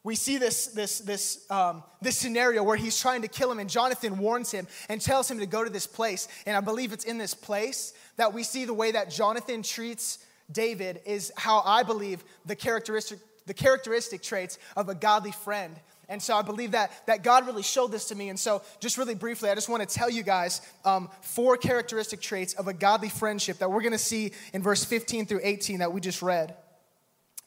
we 0.03 0.15
see 0.15 0.37
this, 0.37 0.67
this, 0.67 0.99
this, 0.99 1.45
um, 1.51 1.83
this 2.01 2.17
scenario 2.17 2.63
where 2.63 2.75
he's 2.75 2.99
trying 2.99 3.21
to 3.21 3.27
kill 3.27 3.51
him, 3.51 3.59
and 3.59 3.69
Jonathan 3.69 4.17
warns 4.17 4.49
him 4.51 4.67
and 4.89 4.99
tells 4.99 5.29
him 5.29 5.39
to 5.39 5.45
go 5.45 5.63
to 5.63 5.69
this 5.69 5.85
place. 5.85 6.27
And 6.47 6.57
I 6.57 6.59
believe 6.59 6.91
it's 6.91 7.05
in 7.05 7.19
this 7.19 7.35
place 7.35 7.93
that 8.17 8.33
we 8.33 8.43
see 8.43 8.65
the 8.65 8.73
way 8.73 8.91
that 8.91 9.11
Jonathan 9.11 9.61
treats 9.61 10.25
David 10.51 11.01
is 11.05 11.31
how 11.37 11.61
I 11.65 11.83
believe 11.83 12.23
the 12.45 12.55
characteristic, 12.55 13.19
the 13.45 13.53
characteristic 13.53 14.23
traits 14.23 14.57
of 14.75 14.89
a 14.89 14.95
godly 14.95 15.31
friend. 15.31 15.75
And 16.09 16.21
so 16.21 16.35
I 16.35 16.41
believe 16.41 16.71
that, 16.71 16.91
that 17.05 17.23
God 17.23 17.45
really 17.45 17.63
showed 17.63 17.91
this 17.91 18.05
to 18.09 18.15
me. 18.15 18.29
And 18.29 18.37
so, 18.37 18.63
just 18.81 18.97
really 18.97 19.15
briefly, 19.15 19.49
I 19.49 19.55
just 19.55 19.69
want 19.69 19.87
to 19.87 19.95
tell 19.95 20.09
you 20.09 20.23
guys 20.23 20.61
um, 20.83 21.09
four 21.21 21.55
characteristic 21.55 22.19
traits 22.19 22.53
of 22.55 22.67
a 22.67 22.73
godly 22.73 23.07
friendship 23.07 23.59
that 23.59 23.71
we're 23.71 23.79
going 23.79 23.93
to 23.93 23.97
see 23.97 24.33
in 24.51 24.61
verse 24.61 24.83
15 24.83 25.25
through 25.25 25.39
18 25.41 25.79
that 25.79 25.93
we 25.93 26.01
just 26.01 26.21
read. 26.21 26.55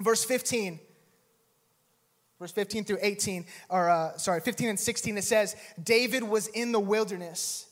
Verse 0.01 0.25
15 0.25 0.79
verse 2.45 2.53
15 2.53 2.85
through 2.85 2.99
18, 3.01 3.47
or 3.71 3.89
uh, 3.89 4.19
sorry, 4.19 4.39
15 4.39 4.69
and 4.69 4.79
16, 4.79 5.17
it 5.17 5.25
says, 5.25 5.57
David 5.83 6.23
was 6.23 6.47
in 6.49 6.73
the 6.73 6.81
wilderness, 6.81 7.67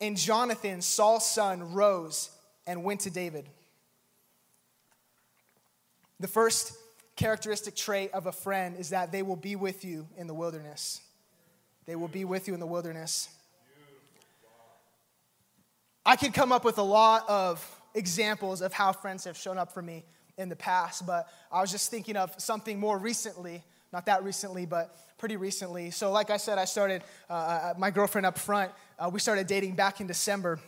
and 0.00 0.16
Jonathan, 0.16 0.80
Saul's 0.80 1.26
son, 1.26 1.74
rose 1.74 2.30
and 2.66 2.84
went 2.84 3.00
to 3.00 3.10
David. 3.10 3.46
The 6.20 6.26
first 6.26 6.72
characteristic 7.16 7.76
trait 7.76 8.12
of 8.14 8.24
a 8.24 8.32
friend 8.32 8.76
is 8.78 8.88
that 8.90 9.12
they 9.12 9.22
will 9.22 9.36
be 9.36 9.56
with 9.56 9.84
you 9.84 10.08
in 10.16 10.26
the 10.26 10.32
wilderness. 10.32 11.02
They 11.84 11.96
will 11.96 12.08
be 12.08 12.24
with 12.24 12.48
you 12.48 12.54
in 12.54 12.60
the 12.60 12.66
wilderness. 12.66 13.28
I 16.06 16.16
could 16.16 16.32
come 16.32 16.50
up 16.50 16.64
with 16.64 16.78
a 16.78 16.82
lot 16.82 17.28
of 17.28 17.62
examples 17.94 18.62
of 18.62 18.72
how 18.72 18.92
friends 18.92 19.24
have 19.24 19.36
shown 19.36 19.58
up 19.58 19.74
for 19.74 19.82
me 19.82 20.06
in 20.38 20.48
the 20.48 20.56
past, 20.56 21.06
but 21.06 21.28
I 21.50 21.60
was 21.60 21.70
just 21.70 21.90
thinking 21.90 22.16
of 22.16 22.34
something 22.38 22.78
more 22.78 22.98
recently. 22.98 23.62
Not 23.92 24.06
that 24.06 24.24
recently, 24.24 24.66
but 24.66 24.96
pretty 25.16 25.36
recently. 25.36 25.90
So, 25.90 26.10
like 26.10 26.30
I 26.30 26.36
said, 26.36 26.58
I 26.58 26.66
started, 26.66 27.02
uh, 27.30 27.32
uh, 27.32 27.74
my 27.78 27.90
girlfriend 27.90 28.26
up 28.26 28.38
front, 28.38 28.72
uh, 28.98 29.08
we 29.12 29.20
started 29.20 29.46
dating 29.46 29.74
back 29.76 30.00
in 30.00 30.06
December. 30.06 30.58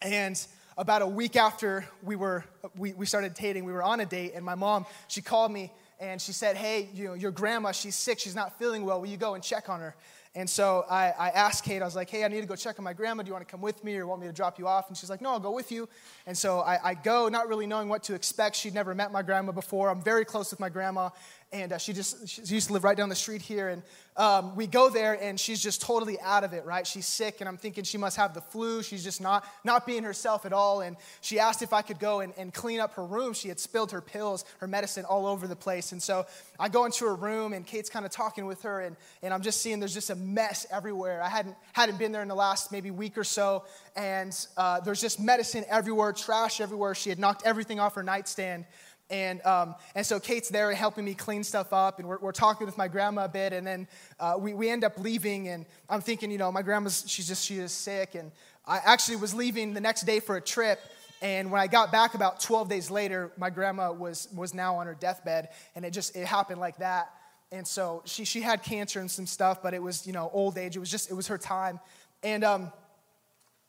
And 0.00 0.40
about 0.78 1.02
a 1.02 1.06
week 1.06 1.36
after 1.36 1.86
we 2.02 2.16
were 2.16 2.44
we, 2.76 2.92
we 2.94 3.06
started 3.06 3.34
dating, 3.34 3.64
we 3.64 3.72
were 3.72 3.82
on 3.82 4.00
a 4.00 4.06
date, 4.06 4.32
and 4.34 4.44
my 4.44 4.54
mom 4.54 4.86
she 5.08 5.20
called 5.20 5.52
me 5.52 5.70
and 6.00 6.20
she 6.20 6.32
said, 6.32 6.56
"Hey, 6.56 6.88
you 6.94 7.04
know, 7.04 7.14
your 7.14 7.30
grandma, 7.30 7.72
she's 7.72 7.94
sick, 7.94 8.18
she's 8.18 8.34
not 8.34 8.58
feeling 8.58 8.84
well. 8.84 9.00
Will 9.00 9.08
you 9.08 9.16
go 9.16 9.34
and 9.34 9.44
check 9.44 9.68
on 9.68 9.80
her?" 9.80 9.94
And 10.34 10.48
so 10.48 10.86
I, 10.88 11.10
I, 11.10 11.28
asked 11.30 11.62
Kate, 11.62 11.82
I 11.82 11.84
was 11.84 11.94
like, 11.94 12.08
hey, 12.08 12.24
I 12.24 12.28
need 12.28 12.40
to 12.40 12.46
go 12.46 12.56
check 12.56 12.78
on 12.78 12.84
my 12.84 12.94
grandma. 12.94 13.22
Do 13.22 13.28
you 13.28 13.34
want 13.34 13.46
to 13.46 13.50
come 13.50 13.60
with 13.60 13.84
me 13.84 13.98
or 13.98 14.06
want 14.06 14.22
me 14.22 14.26
to 14.26 14.32
drop 14.32 14.58
you 14.58 14.66
off? 14.66 14.88
And 14.88 14.96
she's 14.96 15.10
like, 15.10 15.20
no, 15.20 15.30
I'll 15.30 15.40
go 15.40 15.50
with 15.50 15.70
you. 15.70 15.86
And 16.26 16.36
so 16.36 16.60
I, 16.60 16.90
I 16.90 16.94
go, 16.94 17.28
not 17.28 17.48
really 17.48 17.66
knowing 17.66 17.90
what 17.90 18.02
to 18.04 18.14
expect. 18.14 18.56
She'd 18.56 18.72
never 18.72 18.94
met 18.94 19.12
my 19.12 19.20
grandma 19.20 19.52
before. 19.52 19.90
I'm 19.90 20.00
very 20.00 20.24
close 20.24 20.50
with 20.50 20.58
my 20.58 20.70
grandma 20.70 21.10
and 21.52 21.72
uh, 21.72 21.78
she 21.78 21.92
just 21.92 22.28
she 22.28 22.42
used 22.54 22.68
to 22.68 22.72
live 22.72 22.84
right 22.84 22.96
down 22.96 23.08
the 23.08 23.14
street 23.14 23.42
here 23.42 23.68
and 23.68 23.82
um, 24.14 24.54
we 24.56 24.66
go 24.66 24.90
there 24.90 25.14
and 25.22 25.40
she's 25.40 25.62
just 25.62 25.80
totally 25.80 26.20
out 26.20 26.44
of 26.44 26.52
it 26.52 26.64
right? 26.64 26.86
She's 26.86 27.06
sick 27.06 27.36
and 27.40 27.48
i'm 27.48 27.56
thinking 27.56 27.84
she 27.84 27.98
must 27.98 28.16
have 28.16 28.34
the 28.34 28.40
flu. 28.40 28.82
She's 28.82 29.04
just 29.04 29.20
not 29.20 29.44
not 29.64 29.86
being 29.86 30.02
herself 30.02 30.46
at 30.46 30.52
all 30.52 30.80
and 30.80 30.96
she 31.20 31.38
asked 31.38 31.62
if 31.62 31.72
i 31.72 31.82
could 31.82 31.98
go 31.98 32.20
and, 32.20 32.32
and 32.36 32.52
clean 32.52 32.80
up 32.80 32.94
her 32.94 33.04
room. 33.04 33.32
She 33.32 33.48
had 33.48 33.60
spilled 33.60 33.92
her 33.92 34.00
pills 34.00 34.44
her 34.58 34.66
medicine 34.66 35.04
all 35.04 35.26
over 35.26 35.46
the 35.46 35.56
place 35.56 35.92
and 35.92 36.02
so 36.02 36.26
i 36.58 36.68
go 36.68 36.84
into 36.84 37.04
her 37.04 37.14
room 37.14 37.52
and 37.52 37.66
kate's 37.66 37.90
kind 37.90 38.04
of 38.04 38.12
talking 38.12 38.46
with 38.46 38.62
her 38.62 38.80
and, 38.80 38.96
and 39.22 39.32
i'm 39.34 39.42
just 39.42 39.60
seeing 39.60 39.80
there's 39.80 39.94
just 39.94 40.10
a 40.10 40.16
mess 40.16 40.66
everywhere. 40.70 41.22
I 41.22 41.28
hadn't 41.28 41.56
hadn't 41.72 41.98
been 41.98 42.12
there 42.12 42.22
in 42.22 42.28
the 42.28 42.34
last 42.34 42.72
maybe 42.72 42.90
week 42.90 43.18
or 43.18 43.24
so 43.24 43.64
and 43.96 44.34
uh, 44.56 44.80
there's 44.80 45.00
just 45.00 45.20
medicine 45.20 45.64
everywhere 45.68 46.12
trash 46.12 46.60
everywhere. 46.60 46.94
She 46.94 47.10
had 47.10 47.18
knocked 47.18 47.42
everything 47.44 47.80
off 47.80 47.94
her 47.94 48.02
nightstand 48.02 48.64
and, 49.12 49.44
um, 49.44 49.74
and 49.94 50.06
so 50.06 50.18
Kate's 50.18 50.48
there 50.48 50.72
helping 50.72 51.04
me 51.04 51.12
clean 51.12 51.44
stuff 51.44 51.74
up, 51.74 51.98
and 51.98 52.08
we're, 52.08 52.18
we're 52.18 52.32
talking 52.32 52.66
with 52.66 52.78
my 52.78 52.88
grandma 52.88 53.26
a 53.26 53.28
bit, 53.28 53.52
and 53.52 53.66
then 53.66 53.86
uh, 54.18 54.36
we, 54.38 54.54
we 54.54 54.70
end 54.70 54.84
up 54.84 54.98
leaving, 54.98 55.48
and 55.48 55.66
I'm 55.90 56.00
thinking, 56.00 56.30
you 56.30 56.38
know, 56.38 56.50
my 56.50 56.62
grandma's, 56.62 57.04
she's 57.06 57.28
just, 57.28 57.44
she 57.44 57.56
is 57.56 57.72
sick, 57.72 58.14
and 58.14 58.32
I 58.66 58.78
actually 58.78 59.16
was 59.16 59.34
leaving 59.34 59.74
the 59.74 59.82
next 59.82 60.06
day 60.06 60.18
for 60.18 60.36
a 60.36 60.40
trip, 60.40 60.80
and 61.20 61.52
when 61.52 61.60
I 61.60 61.66
got 61.66 61.92
back 61.92 62.14
about 62.14 62.40
12 62.40 62.70
days 62.70 62.90
later, 62.90 63.30
my 63.36 63.50
grandma 63.50 63.92
was, 63.92 64.28
was 64.34 64.54
now 64.54 64.76
on 64.76 64.86
her 64.86 64.94
deathbed, 64.94 65.50
and 65.76 65.84
it 65.84 65.90
just, 65.90 66.16
it 66.16 66.26
happened 66.26 66.58
like 66.58 66.78
that. 66.78 67.10
And 67.52 67.68
so 67.68 68.00
she, 68.06 68.24
she 68.24 68.40
had 68.40 68.62
cancer 68.62 68.98
and 68.98 69.10
some 69.10 69.26
stuff, 69.26 69.62
but 69.62 69.74
it 69.74 69.82
was, 69.82 70.06
you 70.06 70.14
know, 70.14 70.30
old 70.32 70.56
age. 70.56 70.74
It 70.74 70.80
was 70.80 70.90
just, 70.90 71.10
it 71.10 71.14
was 71.14 71.26
her 71.26 71.36
time. 71.36 71.80
And, 72.22 72.42
um, 72.42 72.72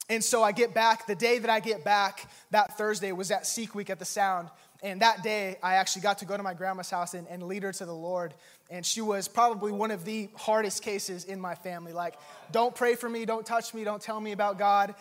and 0.09 0.23
so 0.23 0.41
I 0.41 0.51
get 0.51 0.73
back, 0.73 1.05
the 1.05 1.15
day 1.15 1.38
that 1.39 1.50
I 1.50 1.59
get 1.59 1.83
back, 1.83 2.29
that 2.51 2.77
Thursday 2.77 3.12
was 3.12 3.29
at 3.29 3.45
Seek 3.45 3.75
Week 3.75 3.89
at 3.89 4.00
the 4.00 4.05
Sound. 4.05 4.50
And 4.84 5.02
that 5.02 5.24
day, 5.24 5.58
I 5.63 5.75
actually 5.75 6.02
got 6.02 6.18
to 6.20 6.25
go 6.25 6.36
to 6.36 6.44
my 6.44 6.54
grandma's 6.54 6.90
house 6.90 7.13
and, 7.13 7.25
and 7.30 7.44
lead 7.44 7.63
her 7.63 7.72
to 7.72 7.86
the 7.86 7.96
Lord. 7.96 8.34
And 8.70 8.86
she 8.86 9.00
was 9.00 9.30
probably 9.30 9.72
one 9.72 9.92
of 9.92 10.04
the 10.04 10.30
hardest 10.36 10.84
cases 10.84 11.24
in 11.24 11.40
my 11.40 11.56
family. 11.56 11.94
Like, 11.94 12.16
don't 12.52 12.75
pray 12.75 12.96
for 12.96 13.10
me, 13.10 13.24
don't 13.24 13.46
touch 13.46 13.74
me, 13.74 13.86
don't 13.86 14.02
tell 14.02 14.20
me 14.20 14.34
about 14.34 14.60
God. 14.60 14.94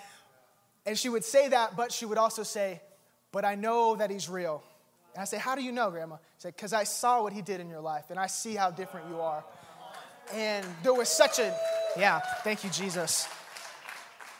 And 0.86 0.96
she 0.96 1.08
would 1.08 1.24
say 1.24 1.48
that, 1.48 1.76
but 1.76 1.90
she 1.90 2.06
would 2.06 2.18
also 2.18 2.44
say, 2.44 2.80
but 3.32 3.44
I 3.44 3.56
know 3.56 3.96
that 3.96 4.08
he's 4.10 4.28
real. 4.28 4.62
And 5.14 5.22
I 5.22 5.24
say, 5.24 5.36
how 5.36 5.56
do 5.56 5.62
you 5.62 5.72
know, 5.72 5.90
Grandma? 5.90 6.16
She 6.16 6.42
said, 6.42 6.56
because 6.56 6.72
I 6.72 6.84
saw 6.84 7.22
what 7.22 7.32
he 7.32 7.42
did 7.42 7.60
in 7.60 7.68
your 7.68 7.80
life, 7.80 8.04
and 8.10 8.18
I 8.20 8.28
see 8.28 8.54
how 8.54 8.70
different 8.70 9.08
you 9.08 9.20
are. 9.20 9.44
And 10.32 10.64
there 10.82 10.94
was 10.94 11.08
such 11.08 11.38
a, 11.40 11.54
yeah, 11.98 12.20
thank 12.44 12.62
you, 12.62 12.70
Jesus. 12.70 13.26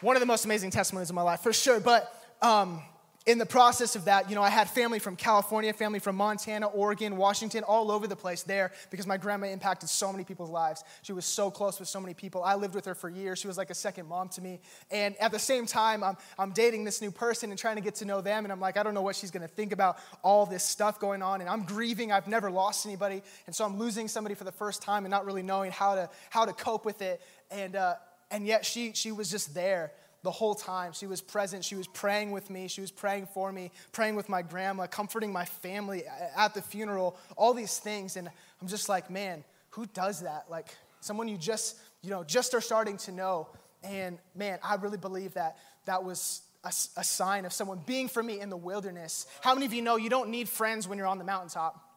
One 0.01 0.17
of 0.17 0.21
the 0.21 0.27
most 0.27 0.45
amazing 0.45 0.71
testimonies 0.71 1.11
of 1.11 1.17
my 1.17 1.23
life, 1.23 1.41
for 1.41 1.53
sure. 1.53 1.81
But 1.81 2.13
um, 2.41 2.83
in 3.25 3.39
the 3.39 3.47
process 3.47 3.95
of 3.95 4.07
that, 4.07 4.29
you 4.29 4.35
know, 4.35 4.43
I 4.43 4.51
had 4.51 4.69
family 4.69 4.99
from 4.99 5.15
California, 5.15 5.73
family 5.73 6.01
from 6.01 6.17
Montana, 6.17 6.67
Oregon, 6.67 7.17
Washington, 7.17 7.63
all 7.63 7.93
over 7.93 8.09
the 8.09 8.17
place 8.17 8.43
there 8.43 8.73
because 8.91 9.07
my 9.07 9.17
grandma 9.17 9.47
impacted 9.47 9.89
so 9.89 10.11
many 10.11 10.25
people's 10.25 10.51
lives. 10.51 10.83
She 11.03 11.13
was 11.13 11.25
so 11.25 11.49
close 11.51 11.79
with 11.79 11.89
so 11.89 12.01
many 12.01 12.15
people. 12.15 12.43
I 12.43 12.57
lived 12.57 12.75
with 12.75 12.85
her 12.87 12.97
for 12.97 13.09
years. 13.09 13.39
She 13.39 13.47
was 13.47 13.57
like 13.57 13.71
a 13.71 13.75
second 13.75 14.09
mom 14.09 14.29
to 14.31 14.41
me. 14.41 14.59
And 14.91 15.17
at 15.19 15.31
the 15.31 15.39
same 15.39 15.67
time, 15.67 16.03
I'm, 16.03 16.17
I'm 16.37 16.51
dating 16.51 16.83
this 16.83 17.01
new 17.01 17.13
person 17.13 17.51
and 17.51 17.59
trying 17.59 17.77
to 17.77 17.83
get 17.83 17.95
to 17.97 18.05
know 18.05 18.21
them. 18.21 18.45
And 18.45 18.53
I'm 18.53 18.61
like, 18.61 18.77
I 18.77 18.83
don't 18.83 18.95
know 18.95 19.03
what 19.03 19.15
she's 19.15 19.31
going 19.31 19.43
to 19.43 19.55
think 19.55 19.73
about 19.73 19.99
all 20.23 20.45
this 20.45 20.65
stuff 20.65 20.99
going 20.99 21.23
on. 21.23 21.41
And 21.41 21.49
I'm 21.49 21.63
grieving. 21.63 22.11
I've 22.11 22.27
never 22.27 22.51
lost 22.51 22.87
anybody. 22.87 23.23
And 23.47 23.55
so 23.55 23.65
I'm 23.65 23.79
losing 23.79 24.09
somebody 24.09 24.35
for 24.35 24.45
the 24.45 24.53
first 24.53 24.83
time 24.83 25.05
and 25.05 25.11
not 25.11 25.25
really 25.25 25.43
knowing 25.43 25.71
how 25.71 25.95
to, 25.95 26.11
how 26.31 26.45
to 26.45 26.53
cope 26.53 26.85
with 26.85 27.01
it. 27.03 27.21
And, 27.53 27.77
uh, 27.77 27.95
and 28.33 28.47
yet 28.47 28.67
she, 28.67 28.93
she 28.95 29.13
was 29.13 29.31
just 29.31 29.55
there 29.55 29.93
the 30.23 30.31
whole 30.31 30.55
time. 30.55 30.93
She 30.93 31.07
was 31.07 31.21
present. 31.21 31.65
She 31.65 31.75
was 31.75 31.89
praying 31.89 32.31
with 32.31 32.49
me. 32.49 32.69
She 32.69 32.81
was 32.81 32.91
praying 32.91 33.27
for 33.27 33.53
me, 33.53 33.71
praying 33.93 34.15
with 34.15 34.29
my 34.29 34.43
grandma, 34.43 34.87
comforting 34.87 35.33
my 35.33 35.45
family 35.45 36.05
at 36.37 36.55
the 36.55 36.63
funeral, 36.63 37.17
all 37.37 37.55
these 37.55 37.79
things. 37.79 38.17
And 38.17 38.29
I'm 38.61 38.69
just 38.69 38.89
like, 38.89 39.11
man, 39.11 39.45
who 39.71 39.87
does 39.87 40.21
that? 40.21 40.47
Like 40.49 40.69
someone 41.01 41.29
you 41.29 41.37
just, 41.37 41.79
you 42.03 42.11
know, 42.11 42.23
just 42.23 42.55
are 42.55 42.61
starting 42.61 42.97
to 42.99 43.13
know. 43.13 43.49
And 43.83 44.19
man, 44.35 44.59
I 44.63 44.77
really 44.77 44.99
believe 44.99 45.35
that 45.35 45.57
that 45.87 46.05
was 46.05 46.43
a, 46.63 46.69
a 46.69 47.05
sign 47.05 47.45
of 47.45 47.53
someone 47.53 47.81
being 47.85 48.09
for 48.09 48.23
me 48.23 48.41
in 48.41 48.49
the 48.49 48.57
wilderness. 48.57 49.27
How 49.41 49.55
many 49.55 49.67
of 49.67 49.73
you 49.73 49.83
know 49.83 49.97
you 49.97 50.11
don't 50.11 50.31
need 50.31 50.49
friends 50.49 50.87
when 50.87 50.99
you're 50.99 51.09
on 51.09 51.19
the 51.19 51.25
mountaintop? 51.25 51.92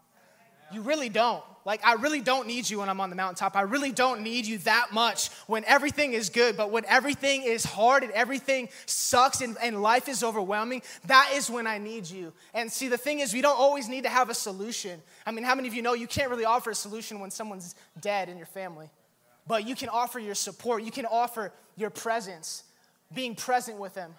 You 0.72 0.82
really 0.82 1.10
don't. 1.10 1.44
Like, 1.66 1.84
I 1.84 1.94
really 1.94 2.22
don't 2.22 2.46
need 2.46 2.70
you 2.70 2.80
when 2.80 2.90
I'm 2.90 3.02
on 3.02 3.10
the 3.10 3.16
mountaintop. 3.16 3.56
I 3.56 3.62
really 3.62 3.92
don't 3.92 4.22
need 4.22 4.46
you 4.46 4.60
that 4.60 4.90
much 4.94 5.30
when 5.48 5.66
everything 5.66 6.14
is 6.14 6.30
good. 6.30 6.56
But 6.56 6.70
when 6.70 6.86
everything 6.86 7.42
is 7.42 7.66
hard 7.66 8.04
and 8.04 8.12
everything 8.12 8.70
sucks 8.86 9.42
and, 9.42 9.58
and 9.62 9.82
life 9.82 10.08
is 10.08 10.24
overwhelming, 10.24 10.84
that 11.06 11.32
is 11.34 11.50
when 11.50 11.66
I 11.66 11.80
need 11.80 12.08
you. 12.08 12.34
And 12.54 12.72
see, 12.72 12.88
the 12.88 13.00
thing 13.00 13.20
is, 13.20 13.34
we 13.34 13.42
don't 13.42 13.60
always 13.60 13.90
need 13.90 14.04
to 14.04 14.10
have 14.10 14.30
a 14.30 14.36
solution. 14.36 15.02
I 15.26 15.32
mean, 15.32 15.44
how 15.44 15.56
many 15.56 15.68
of 15.68 15.74
you 15.74 15.82
know 15.82 15.94
you 15.94 16.06
can't 16.06 16.30
really 16.30 16.46
offer 16.46 16.70
a 16.70 16.76
solution 16.76 17.20
when 17.20 17.32
someone's 17.32 17.74
dead 18.00 18.30
in 18.30 18.38
your 18.38 18.46
family? 18.46 18.92
But 19.48 19.68
you 19.68 19.76
can 19.76 19.90
offer 19.90 20.20
your 20.20 20.36
support, 20.36 20.84
you 20.84 20.92
can 20.92 21.06
offer 21.06 21.52
your 21.76 21.90
presence, 21.90 22.64
being 23.14 23.36
present 23.36 23.80
with 23.80 23.96
them. 23.96 24.14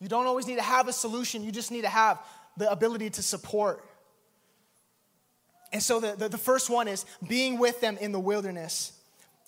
You 0.00 0.08
don't 0.08 0.26
always 0.26 0.46
need 0.46 0.56
to 0.56 0.62
have 0.62 0.88
a 0.88 0.92
solution, 0.92 1.44
you 1.44 1.52
just 1.52 1.70
need 1.70 1.82
to 1.82 1.88
have 1.88 2.18
the 2.56 2.70
ability 2.70 3.10
to 3.10 3.22
support. 3.22 3.84
And 5.72 5.82
so 5.82 6.00
the, 6.00 6.14
the, 6.16 6.28
the, 6.28 6.38
first 6.38 6.68
one 6.68 6.86
is 6.86 7.06
being 7.26 7.58
with 7.58 7.80
them 7.80 7.96
in 7.98 8.12
the 8.12 8.20
wilderness. 8.20 8.92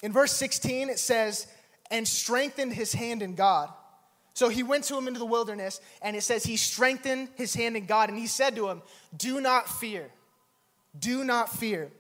In 0.02 0.12
verse 0.12 0.33
16, 0.33 0.88
it 0.88 0.99
says, 0.99 1.47
and 1.90 2.09
strengthened 2.09 2.73
his 2.73 2.95
hand 2.95 3.23
in 3.23 3.35
God. 3.35 3.71
So 4.33 4.49
he 4.49 4.62
went 4.62 4.85
to 4.85 4.97
him 4.97 5.07
into 5.07 5.21
the 5.21 5.26
wilderness, 5.26 5.81
and 6.02 6.16
it 6.16 6.23
says 6.23 6.43
he 6.43 6.57
strengthened 6.57 7.28
his 7.37 7.54
hand 7.54 7.76
in 7.76 7.87
God, 7.87 8.09
and 8.09 8.19
he 8.19 8.26
said 8.26 8.57
to 8.57 8.69
him, 8.69 8.83
Do 9.16 9.40
not 9.40 9.69
fear. 9.69 10.11
Do 10.99 11.25
not 11.25 11.52
fear. 11.52 11.90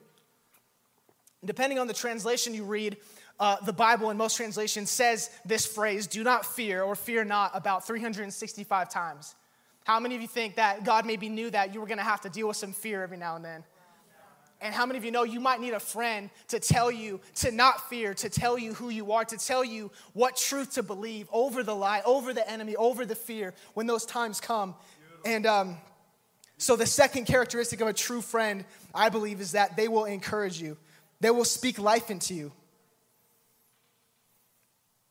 Depending 1.44 1.78
on 1.78 1.86
the 1.86 1.94
translation 1.94 2.54
you 2.54 2.64
read, 2.64 2.96
uh, 3.38 3.56
the 3.64 3.72
Bible 3.72 4.10
in 4.10 4.16
most 4.16 4.36
translations 4.36 4.90
says 4.90 5.30
this 5.44 5.66
phrase, 5.66 6.06
do 6.06 6.22
not 6.22 6.46
fear 6.46 6.82
or 6.82 6.94
fear 6.94 7.24
not, 7.24 7.50
about 7.54 7.86
365 7.86 8.88
times. 8.88 9.34
How 9.84 10.00
many 10.00 10.14
of 10.14 10.22
you 10.22 10.28
think 10.28 10.56
that 10.56 10.84
God 10.84 11.04
maybe 11.04 11.28
knew 11.28 11.50
that 11.50 11.74
you 11.74 11.80
were 11.80 11.86
going 11.86 11.98
to 11.98 12.04
have 12.04 12.22
to 12.22 12.30
deal 12.30 12.48
with 12.48 12.56
some 12.56 12.72
fear 12.72 13.02
every 13.02 13.16
now 13.16 13.36
and 13.36 13.44
then? 13.44 13.64
And 14.64 14.74
how 14.74 14.86
many 14.86 14.96
of 14.96 15.04
you 15.04 15.10
know 15.10 15.24
you 15.24 15.40
might 15.40 15.60
need 15.60 15.74
a 15.74 15.78
friend 15.78 16.30
to 16.48 16.58
tell 16.58 16.90
you 16.90 17.20
to 17.36 17.52
not 17.52 17.90
fear, 17.90 18.14
to 18.14 18.30
tell 18.30 18.58
you 18.58 18.72
who 18.72 18.88
you 18.88 19.12
are, 19.12 19.22
to 19.26 19.36
tell 19.36 19.62
you 19.62 19.90
what 20.14 20.36
truth 20.36 20.72
to 20.76 20.82
believe 20.82 21.28
over 21.30 21.62
the 21.62 21.76
lie, 21.76 22.00
over 22.06 22.32
the 22.32 22.50
enemy, 22.50 22.74
over 22.74 23.04
the 23.04 23.14
fear 23.14 23.52
when 23.74 23.86
those 23.86 24.06
times 24.06 24.40
come. 24.40 24.74
And 25.22 25.44
um, 25.44 25.76
so, 26.56 26.76
the 26.76 26.86
second 26.86 27.26
characteristic 27.26 27.82
of 27.82 27.88
a 27.88 27.92
true 27.92 28.22
friend, 28.22 28.64
I 28.94 29.10
believe, 29.10 29.42
is 29.42 29.52
that 29.52 29.76
they 29.76 29.86
will 29.86 30.06
encourage 30.06 30.62
you, 30.62 30.78
they 31.20 31.30
will 31.30 31.44
speak 31.44 31.78
life 31.78 32.10
into 32.10 32.32
you. 32.32 32.50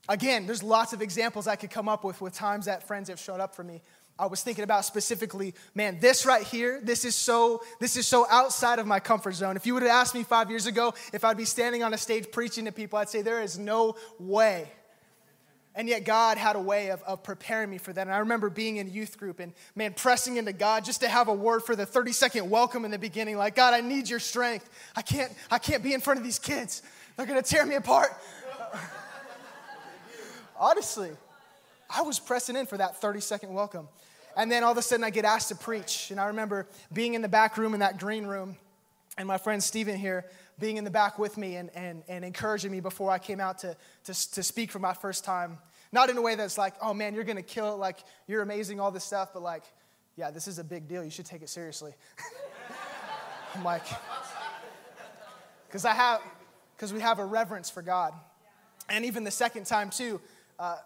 Again, 0.10 0.48
there's 0.48 0.64
lots 0.64 0.94
of 0.94 1.02
examples 1.04 1.48
I 1.48 1.58
could 1.58 1.70
come 1.70 1.88
up 1.88 2.04
with 2.04 2.22
with 2.22 2.34
times 2.34 2.66
that 2.66 2.88
friends 2.88 3.08
have 3.08 3.20
showed 3.20 3.40
up 3.40 3.56
for 3.56 3.64
me. 3.64 3.84
I 4.18 4.28
was 4.28 4.44
thinking 4.44 4.64
about 4.64 4.86
specifically, 4.86 5.56
man, 5.74 6.00
this 6.00 6.26
right 6.26 6.44
here, 6.44 6.80
this 6.84 7.04
is 7.04 7.16
so, 7.16 7.64
this 7.80 7.98
is 7.98 8.06
so 8.06 8.28
outside 8.30 8.78
of 8.78 8.86
my 8.86 9.00
comfort 9.00 9.34
zone. 9.34 9.56
If 9.56 9.66
you 9.66 9.74
would 9.74 9.84
have 9.84 9.92
asked 9.92 10.14
me 10.14 10.24
five 10.24 10.52
years 10.52 10.68
ago 10.68 10.94
if 11.12 11.26
I'd 11.26 11.38
be 11.38 11.46
standing 11.46 11.82
on 11.82 11.94
a 11.94 11.98
stage 11.98 12.32
preaching 12.32 12.66
to 12.66 12.72
people, 12.72 13.00
I'd 13.00 13.10
say 13.10 13.24
there 13.24 13.42
is 13.42 13.58
no 13.58 13.96
way. 14.20 14.72
And 15.76 15.90
yet 15.90 16.06
God 16.06 16.38
had 16.38 16.56
a 16.56 16.62
way 16.62 16.92
of, 16.92 17.02
of 17.02 17.24
preparing 17.24 17.72
me 17.72 17.80
for 17.80 17.92
that. 17.92 18.02
And 18.02 18.14
I 18.14 18.20
remember 18.20 18.52
being 18.52 18.78
in 18.78 18.92
youth 18.92 19.18
group 19.18 19.40
and 19.40 19.54
man, 19.76 19.94
pressing 19.94 20.38
into 20.38 20.54
God 20.54 20.86
just 20.86 21.02
to 21.02 21.08
have 21.08 21.28
a 21.28 21.34
word 21.34 21.64
for 21.64 21.76
the 21.76 21.86
30 21.86 22.12
second 22.12 22.50
welcome 22.52 22.86
in 22.86 22.92
the 22.92 23.00
beginning. 23.00 23.38
Like, 23.38 23.56
God, 23.56 23.74
I 23.74 23.82
need 23.82 24.08
your 24.08 24.20
strength. 24.20 24.70
I 24.96 25.02
can't, 25.02 25.34
I 25.50 25.58
can't 25.58 25.82
be 25.82 25.96
in 25.96 26.02
front 26.02 26.20
of 26.20 26.24
these 26.24 26.38
kids. 26.38 26.84
They're 27.18 27.26
gonna 27.26 27.42
tear 27.42 27.66
me 27.66 27.74
apart. 27.74 28.12
Honestly, 30.60 31.10
I 31.96 32.02
was 32.02 32.20
pressing 32.20 32.56
in 32.56 32.66
for 32.66 32.78
that 32.78 33.00
30 33.00 33.20
second 33.20 33.54
welcome. 33.54 33.88
And 34.36 34.52
then 34.52 34.64
all 34.64 34.72
of 34.72 34.78
a 34.78 34.82
sudden 34.82 35.04
I 35.04 35.12
get 35.12 35.26
asked 35.26 35.50
to 35.50 35.56
preach. 35.56 36.10
And 36.10 36.20
I 36.20 36.26
remember 36.26 36.68
being 36.92 37.14
in 37.14 37.22
the 37.22 37.30
back 37.30 37.58
room 37.58 37.74
in 37.74 37.82
that 37.82 38.00
green 38.00 38.26
room, 38.26 38.58
and 39.18 39.28
my 39.28 39.38
friend 39.38 39.64
Stephen 39.64 39.96
here 39.96 40.26
being 40.60 40.78
in 40.78 40.84
the 40.84 40.92
back 40.92 41.20
with 41.20 41.38
me 41.38 41.56
and, 41.56 41.70
and, 41.76 42.04
and 42.08 42.26
encouraging 42.26 42.72
me 42.72 42.80
before 42.80 43.12
I 43.12 43.20
came 43.20 43.40
out 43.40 43.60
to, 43.60 43.76
to, 44.06 44.32
to 44.32 44.44
speak 44.44 44.72
for 44.72 44.80
my 44.80 44.94
first 44.94 45.24
time. 45.24 45.58
Not 45.92 46.10
in 46.10 46.18
a 46.18 46.22
way 46.22 46.36
that's 46.36 46.58
like, 46.58 46.74
oh 46.82 46.94
man, 46.94 47.14
you're 47.14 47.24
gonna 47.24 47.44
kill 47.44 47.74
it, 47.74 47.78
like 47.78 48.00
you're 48.28 48.42
amazing, 48.42 48.80
all 48.80 48.90
this 48.90 49.04
stuff, 49.04 49.30
but 49.34 49.44
like, 49.44 49.64
yeah, 50.16 50.32
this 50.32 50.48
is 50.48 50.60
a 50.60 50.64
big 50.64 50.88
deal. 50.88 51.04
You 51.04 51.12
should 51.12 51.26
take 51.26 51.42
it 51.42 51.50
seriously. 51.50 51.94
I'm 53.56 53.64
like, 53.64 53.86
because 55.68 55.86
I 55.86 55.94
have, 55.94 56.22
because 56.76 56.92
we 56.92 57.02
have 57.02 57.20
a 57.20 57.26
reverence 57.26 57.70
for 57.70 57.82
God. 57.82 58.14
And 58.90 59.06
even 59.06 59.24
the 59.24 59.32
second 59.32 59.66
time, 59.66 59.90
too, 59.90 60.20
uh, 60.60 60.78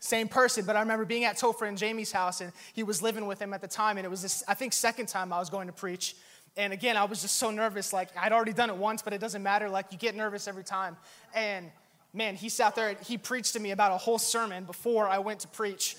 same 0.00 0.28
person, 0.28 0.64
but 0.64 0.76
I 0.76 0.80
remember 0.80 1.04
being 1.04 1.24
at 1.24 1.36
Topher 1.36 1.66
and 1.66 1.76
Jamie's 1.76 2.12
house, 2.12 2.40
and 2.40 2.52
he 2.72 2.82
was 2.82 3.02
living 3.02 3.26
with 3.26 3.40
him 3.40 3.52
at 3.52 3.60
the 3.60 3.68
time, 3.68 3.96
and 3.96 4.04
it 4.06 4.08
was 4.08 4.22
this, 4.22 4.44
I 4.46 4.54
think, 4.54 4.72
second 4.72 5.06
time 5.06 5.32
I 5.32 5.38
was 5.38 5.50
going 5.50 5.66
to 5.66 5.72
preach. 5.72 6.14
And 6.56 6.72
again, 6.72 6.96
I 6.96 7.04
was 7.04 7.22
just 7.22 7.36
so 7.36 7.50
nervous. 7.50 7.92
Like, 7.92 8.10
I'd 8.16 8.32
already 8.32 8.52
done 8.52 8.70
it 8.70 8.76
once, 8.76 9.02
but 9.02 9.12
it 9.12 9.20
doesn't 9.20 9.42
matter. 9.42 9.68
Like, 9.68 9.86
you 9.90 9.98
get 9.98 10.14
nervous 10.14 10.48
every 10.48 10.64
time. 10.64 10.96
And 11.34 11.70
man, 12.12 12.36
he 12.36 12.48
sat 12.48 12.74
there 12.74 12.96
he 13.04 13.18
preached 13.18 13.52
to 13.54 13.60
me 13.60 13.70
about 13.70 13.92
a 13.92 13.96
whole 13.96 14.18
sermon 14.18 14.64
before 14.64 15.08
I 15.08 15.18
went 15.18 15.40
to 15.40 15.48
preach. 15.48 15.96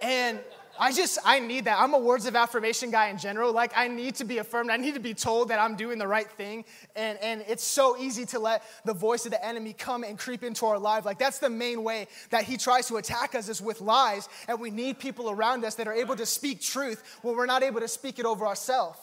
and 0.00 0.38
I 0.78 0.92
just, 0.92 1.18
I 1.24 1.38
need 1.38 1.66
that. 1.66 1.78
I'm 1.78 1.94
a 1.94 1.98
words 1.98 2.26
of 2.26 2.34
affirmation 2.34 2.90
guy 2.90 3.08
in 3.08 3.18
general. 3.18 3.52
Like, 3.52 3.72
I 3.76 3.86
need 3.86 4.16
to 4.16 4.24
be 4.24 4.38
affirmed. 4.38 4.70
I 4.70 4.76
need 4.76 4.94
to 4.94 5.00
be 5.00 5.14
told 5.14 5.48
that 5.50 5.60
I'm 5.60 5.76
doing 5.76 5.98
the 5.98 6.06
right 6.06 6.28
thing. 6.30 6.64
And, 6.96 7.16
and 7.20 7.44
it's 7.46 7.62
so 7.62 7.96
easy 7.96 8.26
to 8.26 8.40
let 8.40 8.64
the 8.84 8.92
voice 8.92 9.24
of 9.24 9.30
the 9.30 9.44
enemy 9.44 9.72
come 9.72 10.02
and 10.02 10.18
creep 10.18 10.42
into 10.42 10.66
our 10.66 10.78
life. 10.78 11.04
Like, 11.04 11.18
that's 11.18 11.38
the 11.38 11.50
main 11.50 11.84
way 11.84 12.08
that 12.30 12.42
he 12.44 12.56
tries 12.56 12.88
to 12.88 12.96
attack 12.96 13.36
us 13.36 13.48
is 13.48 13.62
with 13.62 13.80
lies. 13.80 14.28
And 14.48 14.58
we 14.58 14.70
need 14.70 14.98
people 14.98 15.30
around 15.30 15.64
us 15.64 15.76
that 15.76 15.86
are 15.86 15.94
able 15.94 16.16
to 16.16 16.26
speak 16.26 16.60
truth 16.60 17.18
when 17.22 17.36
we're 17.36 17.46
not 17.46 17.62
able 17.62 17.80
to 17.80 17.88
speak 17.88 18.18
it 18.18 18.26
over 18.26 18.44
ourselves. 18.44 18.98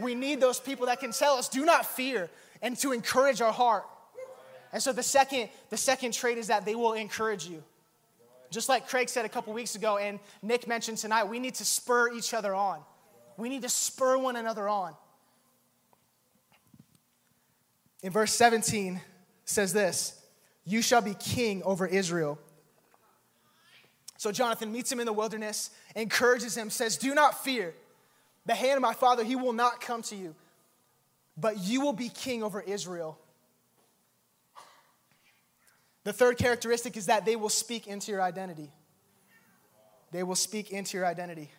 We 0.00 0.14
need 0.14 0.40
those 0.40 0.58
people 0.58 0.86
that 0.86 1.00
can 1.00 1.12
tell 1.12 1.34
us, 1.34 1.48
do 1.48 1.64
not 1.64 1.86
fear, 1.86 2.28
and 2.60 2.76
to 2.78 2.92
encourage 2.92 3.40
our 3.40 3.52
heart. 3.52 3.84
And 4.72 4.82
so 4.82 4.92
the 4.92 5.02
second, 5.02 5.48
the 5.70 5.76
second 5.76 6.12
trait 6.12 6.38
is 6.38 6.48
that 6.48 6.64
they 6.64 6.74
will 6.74 6.92
encourage 6.92 7.46
you. 7.46 7.62
Just 8.50 8.68
like 8.68 8.88
Craig 8.88 9.08
said 9.08 9.24
a 9.24 9.28
couple 9.28 9.52
weeks 9.52 9.74
ago, 9.74 9.98
and 9.98 10.18
Nick 10.42 10.66
mentioned 10.66 10.98
tonight, 10.98 11.24
we 11.24 11.38
need 11.38 11.54
to 11.56 11.64
spur 11.64 12.12
each 12.12 12.32
other 12.32 12.54
on. 12.54 12.80
We 13.36 13.48
need 13.48 13.62
to 13.62 13.68
spur 13.68 14.18
one 14.18 14.36
another 14.36 14.68
on. 14.68 14.94
In 18.02 18.12
verse 18.12 18.32
17 18.32 19.00
says 19.44 19.72
this 19.72 20.20
You 20.64 20.82
shall 20.82 21.02
be 21.02 21.14
king 21.14 21.62
over 21.62 21.86
Israel. 21.86 22.38
So 24.16 24.32
Jonathan 24.32 24.72
meets 24.72 24.90
him 24.90 24.98
in 24.98 25.06
the 25.06 25.12
wilderness, 25.12 25.70
encourages 25.94 26.56
him, 26.56 26.70
says, 26.70 26.96
Do 26.96 27.14
not 27.14 27.44
fear. 27.44 27.74
The 28.46 28.54
hand 28.54 28.76
of 28.76 28.82
my 28.82 28.94
father, 28.94 29.24
he 29.24 29.36
will 29.36 29.52
not 29.52 29.80
come 29.80 30.02
to 30.02 30.16
you, 30.16 30.34
but 31.36 31.58
you 31.58 31.82
will 31.82 31.92
be 31.92 32.08
king 32.08 32.42
over 32.42 32.60
Israel. 32.60 33.18
The 36.08 36.14
third 36.14 36.38
characteristic 36.38 36.96
is 36.96 37.04
that 37.04 37.26
they 37.26 37.36
will 37.36 37.50
speak 37.50 37.86
into 37.86 38.10
your 38.10 38.22
identity. 38.22 38.72
They 40.10 40.22
will 40.22 40.36
speak 40.36 40.70
into 40.70 40.96
your 40.96 41.04
identity. 41.04 41.50